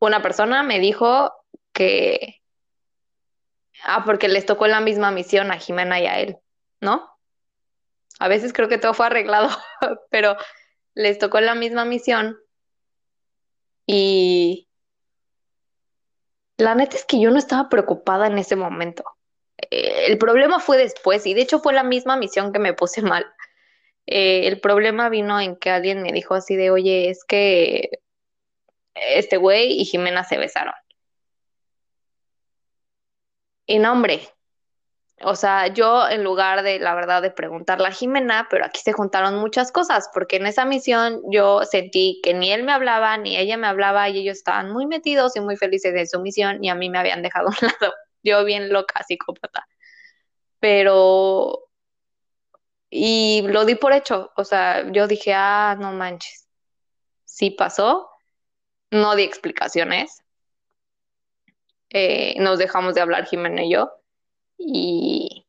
[0.00, 1.32] una persona me dijo
[1.72, 2.40] que,
[3.84, 6.38] ah, porque les tocó la misma misión a Jimena y a él,
[6.80, 7.10] ¿no?
[8.20, 9.48] A veces creo que todo fue arreglado,
[10.10, 10.36] pero
[10.94, 12.38] les tocó la misma misión
[13.86, 14.67] y
[16.58, 19.04] la neta es que yo no estaba preocupada en ese momento.
[19.70, 23.02] Eh, el problema fue después y de hecho fue la misma misión que me puse
[23.02, 23.26] mal.
[24.06, 27.90] Eh, el problema vino en que alguien me dijo así de, oye, es que
[28.94, 30.74] este güey y Jimena se besaron.
[33.66, 34.20] Y no, hombre,
[35.22, 38.92] o sea, yo en lugar de, la verdad, de preguntarle a Jimena, pero aquí se
[38.92, 43.36] juntaron muchas cosas, porque en esa misión yo sentí que ni él me hablaba, ni
[43.36, 46.68] ella me hablaba, y ellos estaban muy metidos y muy felices en su misión, y
[46.70, 47.94] a mí me habían dejado a un lado.
[48.22, 49.66] Yo bien loca, psicópata.
[50.60, 51.64] Pero...
[52.90, 56.48] Y lo di por hecho, o sea, yo dije, ah, no manches.
[57.24, 58.08] Sí pasó,
[58.90, 60.22] no di explicaciones.
[61.90, 63.97] Eh, nos dejamos de hablar Jimena y yo
[64.58, 65.46] y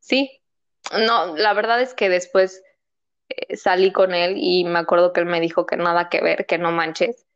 [0.00, 0.42] sí,
[0.92, 2.62] no, la verdad es que después
[3.28, 6.46] eh, salí con él y me acuerdo que él me dijo que nada que ver,
[6.46, 7.26] que no manches.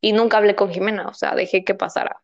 [0.00, 2.22] Y nunca hablé con Jimena, o sea, dejé que pasara.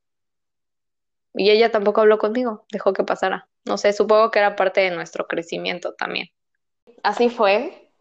[1.34, 3.48] Y ella tampoco habló conmigo, dejó que pasara.
[3.64, 6.28] No sé, supongo que era parte de nuestro crecimiento también.
[7.02, 7.92] Así fue.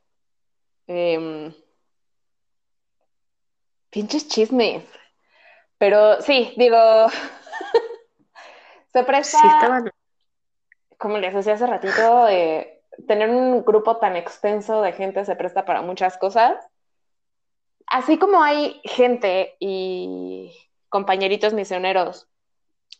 [0.87, 1.53] Em,
[3.91, 4.83] pinches chismes.
[5.77, 6.77] Pero sí, digo,
[8.97, 9.83] Se presta,
[10.97, 12.27] como les decía hace ratito,
[13.07, 16.55] tener un grupo tan extenso de gente se presta para muchas cosas.
[17.85, 20.51] Así como hay gente y
[20.89, 22.27] compañeritos misioneros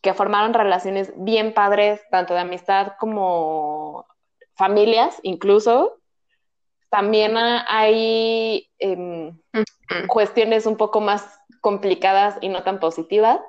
[0.01, 4.05] que formaron relaciones bien padres, tanto de amistad como
[4.55, 5.99] familias, incluso,
[6.89, 9.37] también hay em,
[10.07, 13.41] cuestiones un poco más complicadas y no tan positivas.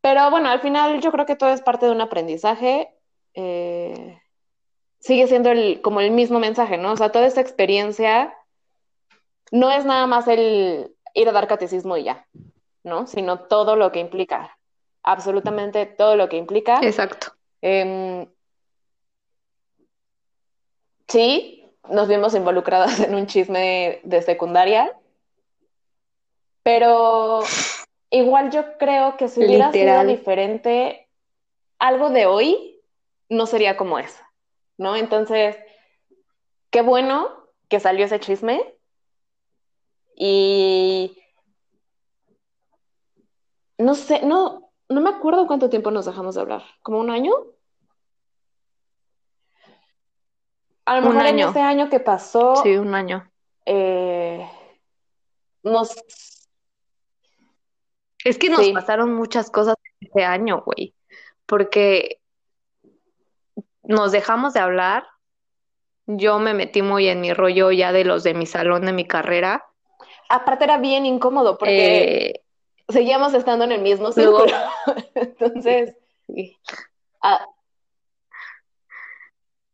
[0.00, 2.94] Pero bueno, al final yo creo que todo es parte de un aprendizaje.
[3.34, 4.20] Eh,
[5.00, 6.92] sigue siendo el, como el mismo mensaje, ¿no?
[6.92, 8.34] O sea, toda esa experiencia
[9.50, 12.26] no es nada más el ir a dar catecismo y ya,
[12.84, 13.06] ¿no?
[13.06, 14.58] Sino todo lo que implica,
[15.02, 16.80] absolutamente todo lo que implica.
[16.82, 17.32] Exacto.
[17.62, 18.26] Em,
[21.08, 24.96] sí, nos vimos involucradas en un chisme de secundaria,
[26.62, 27.40] pero
[28.10, 31.08] Igual yo creo que si hubiera sido diferente,
[31.78, 32.82] algo de hoy
[33.28, 34.22] no sería como eso,
[34.76, 34.96] ¿no?
[34.96, 35.56] Entonces,
[36.70, 37.28] qué bueno
[37.68, 38.74] que salió ese chisme
[40.16, 41.16] y
[43.78, 47.32] no sé, no, no me acuerdo cuánto tiempo nos dejamos de hablar, como un año.
[50.84, 52.56] A lo mejor en este año que pasó.
[52.56, 53.30] Sí, un año.
[53.64, 54.46] Eh,
[55.62, 55.94] nos
[58.24, 60.94] es que nos pasaron muchas cosas este año, güey,
[61.46, 62.20] porque
[63.82, 65.06] nos dejamos de hablar,
[66.06, 69.06] yo me metí muy en mi rollo ya de los de mi salón, de mi
[69.06, 69.64] carrera.
[70.28, 72.42] Aparte era bien incómodo porque,
[72.88, 74.52] seguíamos estando en el mismo círculo.
[75.14, 75.96] Entonces,
[77.22, 77.44] ah,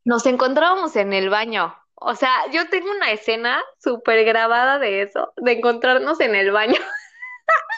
[0.05, 1.75] nos encontrábamos en el baño.
[1.95, 6.79] O sea, yo tengo una escena súper grabada de eso, de encontrarnos en el baño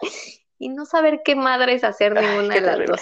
[0.59, 3.01] y no saber qué madre es hacer ninguna de las dos.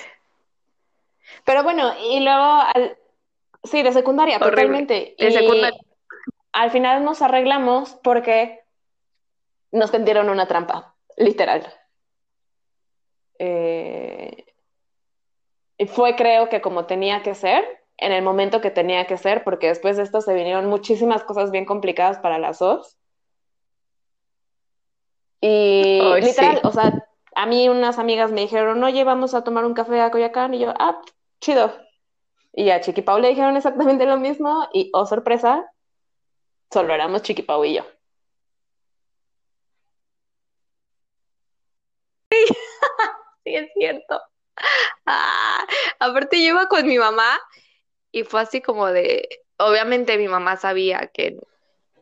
[1.45, 2.61] Pero bueno, y luego,
[3.65, 5.15] sí, de secundaria, totalmente.
[5.19, 5.79] De secundaria.
[6.53, 8.65] Al final nos arreglamos porque
[9.73, 11.67] nos tendieron una trampa, literal.
[13.39, 14.45] Eh,
[15.79, 17.65] y fue, creo que como tenía que ser,
[17.99, 21.51] en el momento que tenía que ser, porque después de esto se vinieron muchísimas cosas
[21.51, 22.97] bien complicadas para las dos.
[25.41, 27.07] Y literal, o sea,
[27.37, 30.61] a mí unas amigas me dijeron, oye, vamos a tomar un café a Coyacán, y
[30.61, 31.01] yo, ah,
[31.41, 31.73] chido.
[32.53, 35.71] Y a Chiqui Pau le dijeron exactamente lo mismo, y oh sorpresa,
[36.73, 37.85] solo éramos Chiqui Pau y yo.
[43.45, 44.21] Sí, es cierto.
[45.07, 45.67] Ah,
[46.01, 47.39] aparte, yo iba con mi mamá
[48.13, 51.39] y fue así como de, obviamente mi mamá sabía que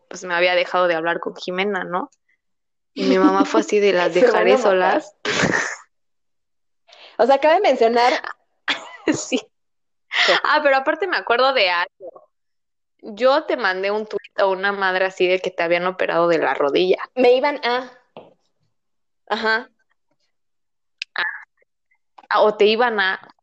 [0.09, 2.11] pues me había dejado de hablar con Jimena, ¿no?
[2.95, 5.15] Y mi mamá fue así de las dejaré solas.
[7.19, 8.13] O sea, cabe mencionar.
[9.13, 9.41] sí.
[10.45, 12.31] Ah, pero aparte me acuerdo de algo.
[13.03, 16.39] Yo te mandé un tuit a una madre así de que te habían operado de
[16.39, 16.99] la rodilla.
[17.15, 17.93] Me iban a.
[19.27, 19.71] Ajá.
[22.31, 23.35] Ah, o te iban a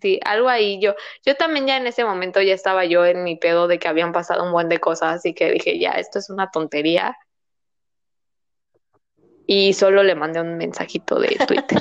[0.00, 0.80] Sí, algo ahí.
[0.80, 3.88] Yo, yo también ya en ese momento ya estaba yo en mi pedo de que
[3.88, 7.16] habían pasado un buen de cosas, así que dije, ya, esto es una tontería.
[9.46, 11.78] Y solo le mandé un mensajito de Twitter.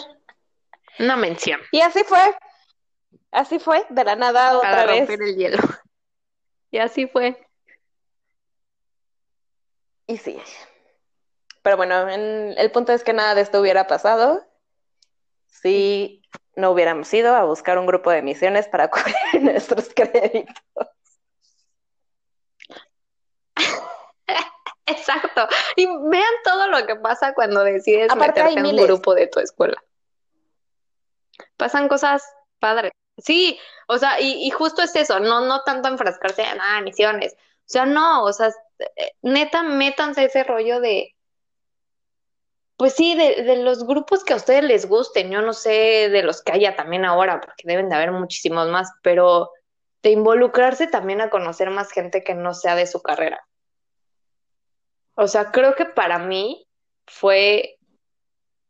[1.00, 1.60] una mención.
[1.72, 2.20] Y así fue.
[3.32, 5.00] Así fue, de la nada otra Para vez.
[5.00, 5.58] romper el hielo.
[6.72, 7.38] Y así fue.
[10.08, 10.40] Y sí.
[11.62, 14.46] Pero bueno, el punto es que nada de esto hubiera pasado.
[15.48, 16.22] Sí,
[16.56, 20.56] no hubiéramos ido a buscar un grupo de misiones para cubrir nuestros créditos.
[24.86, 25.48] Exacto.
[25.76, 29.82] Y vean todo lo que pasa cuando decides meterte en un grupo de tu escuela.
[31.58, 32.24] Pasan cosas
[32.60, 32.92] padres.
[33.18, 37.34] Sí, o sea, y, y, justo es eso, no, no tanto enfrascarse en ah, misiones.
[37.34, 38.50] O sea, no, o sea,
[38.80, 41.16] eh, neta, métanse ese rollo de
[42.78, 46.42] pues sí, de, los grupos que a ustedes les gusten, yo no sé de los
[46.42, 49.52] que haya también ahora, porque deben de haber muchísimos más, pero
[50.04, 53.48] de involucrarse también a conocer más gente que no sea de su carrera.
[55.16, 56.68] O sea, creo que para mí
[57.08, 57.78] fue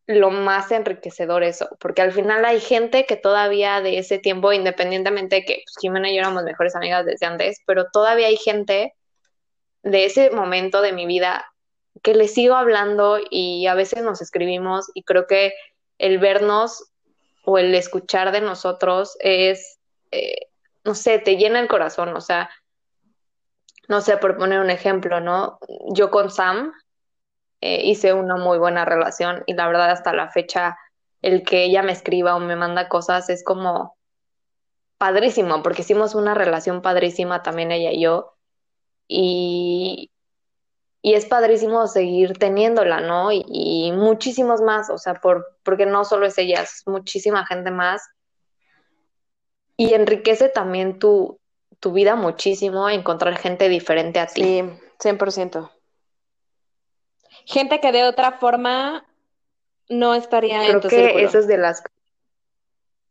[0.08, 5.38] lo más enriquecedor eso, porque al final hay gente que todavía de ese tiempo, independientemente
[5.38, 8.94] de que pues, Jimena y yo éramos mejores amigas desde antes, pero todavía hay gente
[9.82, 11.46] de ese momento de mi vida
[12.04, 15.54] que le sigo hablando y a veces nos escribimos y creo que
[15.98, 16.92] el vernos
[17.44, 19.80] o el escuchar de nosotros es,
[20.12, 20.50] eh,
[20.84, 22.50] no sé, te llena el corazón, o sea,
[23.88, 25.60] no sé, por poner un ejemplo, ¿no?
[25.94, 26.74] Yo con Sam
[27.62, 30.78] eh, hice una muy buena relación y la verdad hasta la fecha
[31.22, 33.98] el que ella me escriba o me manda cosas es como
[34.98, 38.36] padrísimo, porque hicimos una relación padrísima también ella y yo.
[39.07, 40.12] Y,
[41.02, 43.32] y es padrísimo seguir teniéndola, ¿no?
[43.32, 48.02] Y, muchísimos más, o sea, por, porque no solo es ella, es muchísima gente más.
[49.78, 51.40] Y enriquece también tu,
[51.86, 54.41] tu vida muchísimo encontrar gente diferente a ti.
[54.41, 54.64] Sí,
[54.98, 55.70] 100%.
[57.45, 59.06] Gente que de otra forma
[59.88, 61.84] no estaría en tu que eso es de las...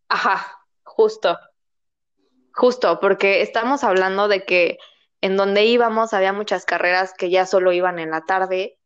[0.09, 1.39] Ajá, justo.
[2.53, 4.79] Justo, porque estamos hablando de que
[5.21, 8.77] en donde íbamos había muchas carreras que ya solo iban en la tarde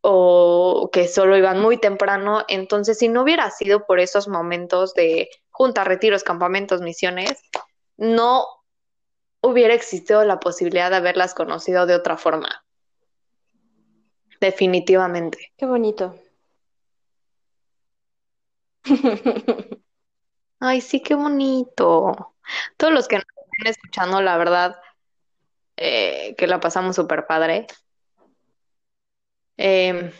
[0.00, 2.46] o que solo iban muy temprano.
[2.48, 7.42] Entonces, si no hubiera sido por esos momentos de juntas, retiros, campamentos, misiones,
[7.98, 8.55] no
[9.46, 12.64] hubiera existido la posibilidad de haberlas conocido de otra forma.
[14.40, 15.52] Definitivamente.
[15.56, 16.18] Qué bonito.
[20.60, 22.34] Ay, sí, qué bonito.
[22.76, 24.76] Todos los que nos están escuchando, la verdad,
[25.76, 27.66] eh, que la pasamos súper padre.
[29.56, 30.12] Em,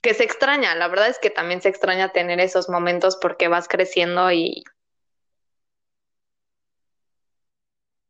[0.00, 3.68] que se extraña, la verdad es que también se extraña tener esos momentos porque vas
[3.68, 4.64] creciendo y,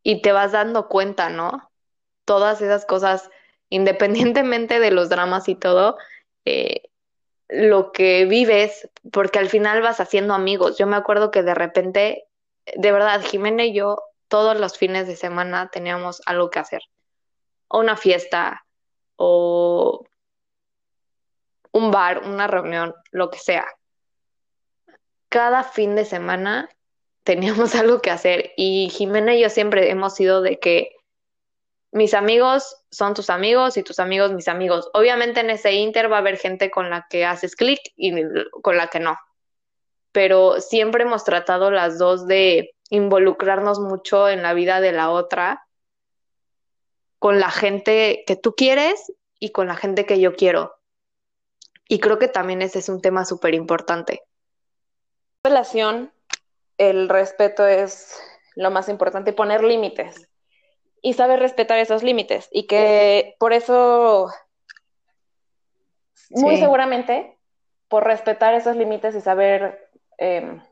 [0.02, 1.70] y te vas dando cuenta, ¿no?
[2.24, 3.30] Todas esas cosas,
[3.68, 5.96] independientemente de los dramas y todo,
[6.44, 6.82] eh,
[7.48, 10.78] lo que vives, porque al final vas haciendo amigos.
[10.78, 12.24] Yo me acuerdo que de repente,
[12.76, 13.98] de verdad, Jimena y yo
[14.28, 16.82] todos los fines de semana teníamos algo que hacer.
[17.68, 18.64] O una fiesta,
[19.16, 20.04] o
[21.72, 23.66] un bar, una reunión, lo que sea.
[25.28, 26.68] Cada fin de semana
[27.24, 30.96] teníamos algo que hacer y Jimena y yo siempre hemos sido de que
[31.92, 34.88] mis amigos son tus amigos y tus amigos mis amigos.
[34.94, 38.12] Obviamente en ese inter va a haber gente con la que haces clic y
[38.62, 39.16] con la que no.
[40.12, 45.66] Pero siempre hemos tratado las dos de involucrarnos mucho en la vida de la otra,
[47.18, 50.76] con la gente que tú quieres y con la gente que yo quiero.
[51.88, 54.22] Y creo que también ese es un tema súper importante.
[55.42, 56.12] Relación,
[56.80, 58.18] el respeto es
[58.56, 60.28] lo más importante, poner límites.
[61.02, 62.48] Y saber respetar esos límites.
[62.50, 64.30] Y que por eso,
[66.30, 67.36] muy seguramente,
[67.88, 70.62] por respetar esos límites y saber em,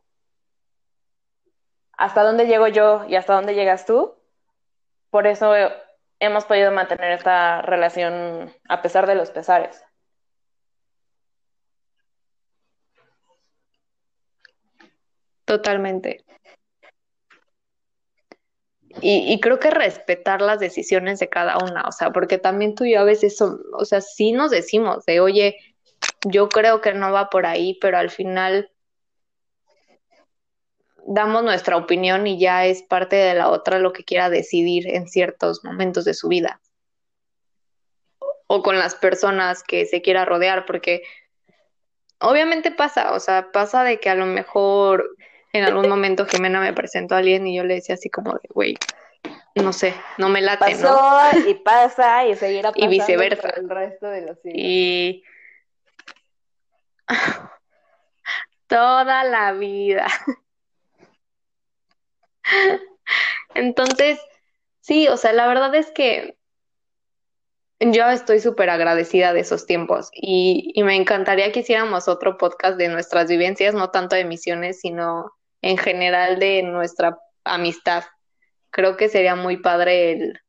[1.92, 4.14] hasta dónde llego yo y hasta dónde llegas tú,
[5.10, 5.52] por eso
[6.20, 9.84] hemos podido mantener esta relación a pesar de los pesares.
[15.48, 16.26] Totalmente.
[19.00, 22.92] Y, creo que respetar las decisiones de cada una, o sea, porque también tú y
[22.92, 25.56] yo a veces son, o sea, sí nos decimos de, oye,
[26.26, 28.70] yo creo que no va por ahí, pero al final
[31.06, 35.08] damos nuestra opinión y ya es parte de la otra lo que quiera decidir en
[35.08, 36.60] ciertos momentos de su vida.
[38.48, 41.02] O con las personas que se quiera rodear, porque
[42.20, 45.16] obviamente pasa, o sea, pasa de que a lo mejor
[45.58, 48.48] en algún momento Jimena me presentó a alguien y yo le decía así como de,
[48.54, 48.76] güey,
[49.54, 53.50] no sé, no me late, Pasó y pasa y seguirá pasando y viceversa.
[53.50, 55.22] el resto de los Y
[58.66, 60.06] toda la vida.
[63.54, 64.20] Entonces,
[64.80, 66.36] sí, o sea, la verdad es que
[67.80, 72.76] yo estoy súper agradecida de esos tiempos y, y, me encantaría que hiciéramos otro podcast
[72.76, 75.32] de nuestras vivencias, no tanto de misiones, sino
[75.62, 78.04] en general de nuestra amistad.
[78.70, 80.40] Creo que sería muy padre el,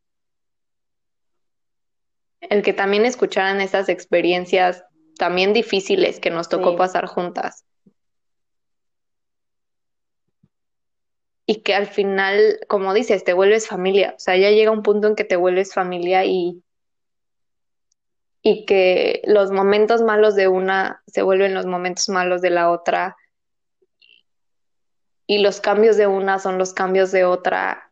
[2.42, 4.84] el que también escucharan esas experiencias
[5.18, 7.66] también difíciles que nos tocó pasar juntas.
[11.46, 14.14] Y que al final, como dices, te vuelves familia.
[14.16, 16.64] O sea, ya llega un punto en que te vuelves familia y,
[18.42, 23.18] y que los momentos malos de una se vuelven los momentos malos de la otra
[25.30, 27.92] y los cambios de una son los cambios de otra.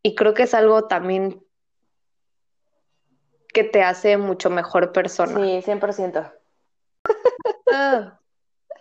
[0.00, 1.44] Y creo que es algo también
[3.52, 5.44] que te hace mucho mejor persona.
[5.44, 6.32] Sí, 100%.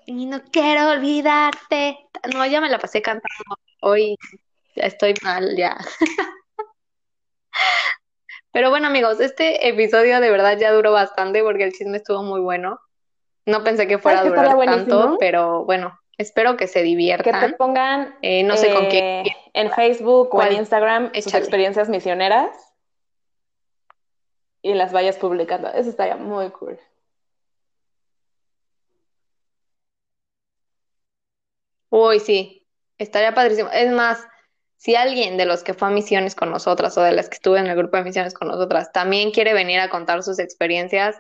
[0.06, 2.08] y no quiero olvidarte.
[2.36, 3.58] No, ya me la pasé cantando.
[3.82, 4.16] Hoy
[4.76, 5.76] ya estoy mal, ya.
[8.52, 12.42] Pero bueno, amigos, este episodio de verdad ya duró bastante porque el chisme estuvo muy
[12.42, 12.80] bueno.
[13.48, 17.42] No pensé que fuera a durar tanto, pero bueno, Espero que se diviertan.
[17.42, 19.22] Que te pongan, eh, no sé con qué.
[19.22, 22.50] Eh, en Facebook o en Instagram sus experiencias misioneras
[24.62, 25.68] y las vayas publicando.
[25.70, 26.80] Eso estaría muy cool.
[31.90, 32.68] Uy, sí,
[32.98, 33.70] estaría padrísimo.
[33.72, 34.26] Es más,
[34.78, 37.60] si alguien de los que fue a misiones con nosotras o de las que estuve
[37.60, 41.16] en el grupo de misiones con nosotras también quiere venir a contar sus experiencias,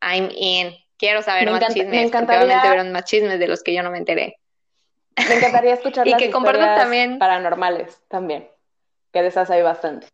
[0.00, 2.44] I'm in quiero saber más chismes, me encantaría...
[2.44, 4.38] obviamente verán más chismes de los que yo no me enteré.
[5.28, 8.48] Me encantaría escuchar y que compartan también paranormales también,
[9.12, 10.06] que de esas hay bastante.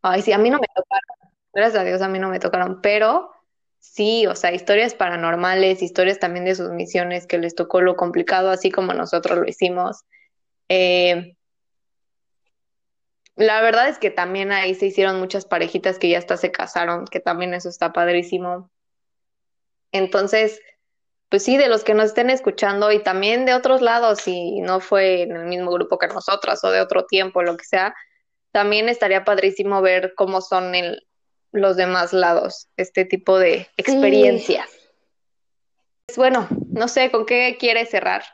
[0.00, 2.80] Ay, sí, a mí no me tocaron, gracias a Dios a mí no me tocaron,
[2.80, 3.30] pero
[3.78, 8.50] sí, o sea, historias paranormales, historias también de sus misiones que les tocó lo complicado,
[8.50, 10.04] así como nosotros lo hicimos.
[10.70, 11.36] Eh,
[13.36, 17.06] la verdad es que también ahí se hicieron muchas parejitas que ya hasta se casaron,
[17.06, 18.70] que también eso está padrísimo.
[19.92, 20.60] Entonces,
[21.28, 24.80] pues sí, de los que nos estén escuchando y también de otros lados, si no
[24.80, 27.94] fue en el mismo grupo que nosotras o de otro tiempo, lo que sea,
[28.52, 30.96] también estaría padrísimo ver cómo son en
[31.52, 34.68] los demás lados este tipo de experiencias.
[36.06, 38.24] Pues bueno, no sé con qué quiere cerrar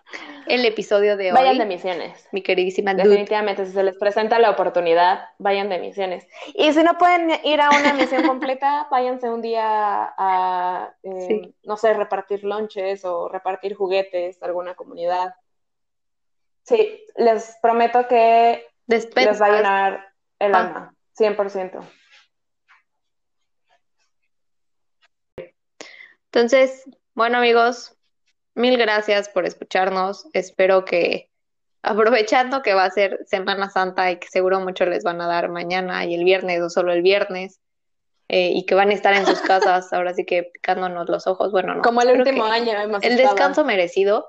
[0.46, 1.34] el episodio de hoy.
[1.34, 2.28] Vayan de misiones.
[2.32, 6.26] Mi queridísima Definitivamente, si se les presenta la oportunidad, vayan de misiones.
[6.54, 11.76] Y si no pueden ir a una misión completa, váyanse un día a, eh, no
[11.76, 15.34] sé, repartir lonches o repartir juguetes a alguna comunidad.
[16.62, 20.58] Sí, les prometo que les va a llenar el ah.
[20.58, 21.80] alma, 100%.
[26.26, 27.95] Entonces, bueno amigos,
[28.56, 30.26] mil gracias por escucharnos.
[30.32, 31.30] Espero que
[31.82, 35.48] aprovechando que va a ser Semana Santa y que seguro muchos les van a dar
[35.48, 37.60] mañana y el viernes o solo el viernes,
[38.28, 41.52] eh, y que van a estar en sus casas, ahora sí que picándonos los ojos.
[41.52, 41.82] Bueno, no.
[41.82, 43.34] Como el último año hemos El estado.
[43.34, 44.28] descanso merecido.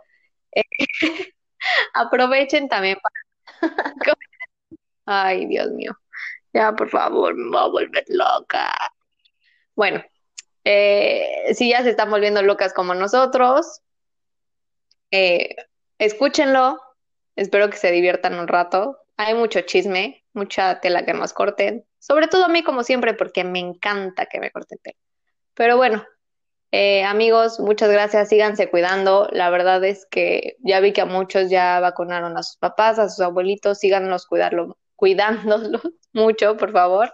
[0.51, 0.63] Eh,
[1.93, 3.93] aprovechen también para...
[5.05, 5.97] Ay, Dios mío.
[6.53, 8.71] Ya, por favor, me voy a volver loca.
[9.75, 10.03] Bueno,
[10.63, 13.81] eh, si ya se están volviendo locas como nosotros,
[15.11, 15.55] eh,
[15.97, 16.79] escúchenlo.
[17.35, 18.97] Espero que se diviertan un rato.
[19.17, 21.85] Hay mucho chisme, mucha tela que nos corten.
[21.99, 24.97] Sobre todo a mí, como siempre, porque me encanta que me corten tela.
[25.53, 26.05] Pero bueno,
[26.71, 28.29] eh, amigos, muchas gracias.
[28.29, 29.27] Síganse cuidando.
[29.31, 33.09] La verdad es que ya vi que a muchos ya vacunaron a sus papás, a
[33.09, 33.79] sus abuelitos.
[33.79, 35.81] Síganlos cuidarlo, cuidándolos
[36.13, 37.11] mucho, por favor.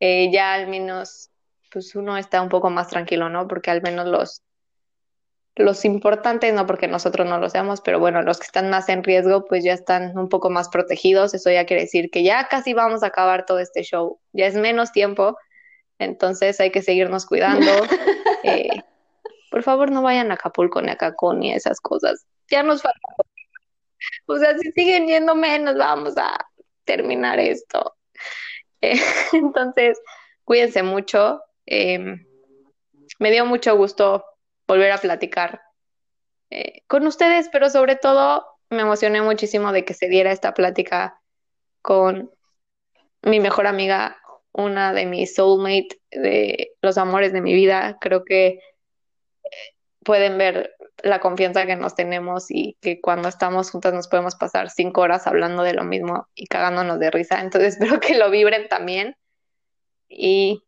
[0.00, 1.30] Eh, ya al menos,
[1.70, 3.48] pues uno está un poco más tranquilo, ¿no?
[3.48, 4.42] Porque al menos los
[5.56, 9.02] los importantes, no porque nosotros no lo seamos, pero bueno, los que están más en
[9.02, 11.32] riesgo, pues ya están un poco más protegidos.
[11.32, 14.20] Eso ya quiere decir que ya casi vamos a acabar todo este show.
[14.32, 15.36] Ya es menos tiempo,
[15.98, 17.70] entonces hay que seguirnos cuidando.
[18.42, 18.68] Eh,
[19.50, 22.26] por favor, no vayan a Acapulco ni a Cancún ni a esas cosas.
[22.48, 23.00] Ya nos falta.
[24.26, 26.46] O sea, si siguen yendo menos, vamos a
[26.84, 27.96] terminar esto.
[28.80, 28.94] Eh,
[29.32, 30.00] entonces,
[30.44, 31.42] cuídense mucho.
[31.64, 31.98] Eh,
[33.18, 34.24] me dio mucho gusto
[34.66, 35.62] volver a platicar
[36.50, 41.20] eh, con ustedes, pero sobre todo me emocioné muchísimo de que se diera esta plática
[41.82, 42.30] con
[43.22, 44.18] mi mejor amiga,
[44.52, 47.98] una de mis soulmate, de los amores de mi vida.
[48.00, 48.60] Creo que
[50.04, 54.70] pueden ver la confianza que nos tenemos y que cuando estamos juntas nos podemos pasar
[54.70, 57.40] cinco horas hablando de lo mismo y cagándonos de risa.
[57.40, 59.16] Entonces espero que lo vibren también.
[60.08, 60.62] Y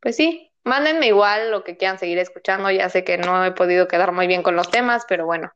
[0.00, 2.70] pues sí, Mándenme igual lo que quieran seguir escuchando.
[2.70, 5.52] Ya sé que no he podido quedar muy bien con los temas, pero bueno,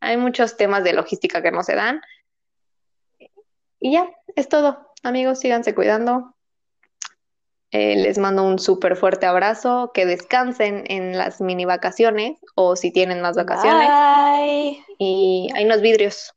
[0.00, 2.02] hay muchos temas de logística que no se dan.
[3.80, 4.92] Y ya, es todo.
[5.02, 6.34] Amigos, síganse cuidando.
[7.70, 9.90] Eh, les mando un súper fuerte abrazo.
[9.94, 13.88] Que descansen en las mini vacaciones o si tienen más vacaciones.
[13.88, 14.84] Bye.
[14.98, 16.34] Y hay unos vidrios.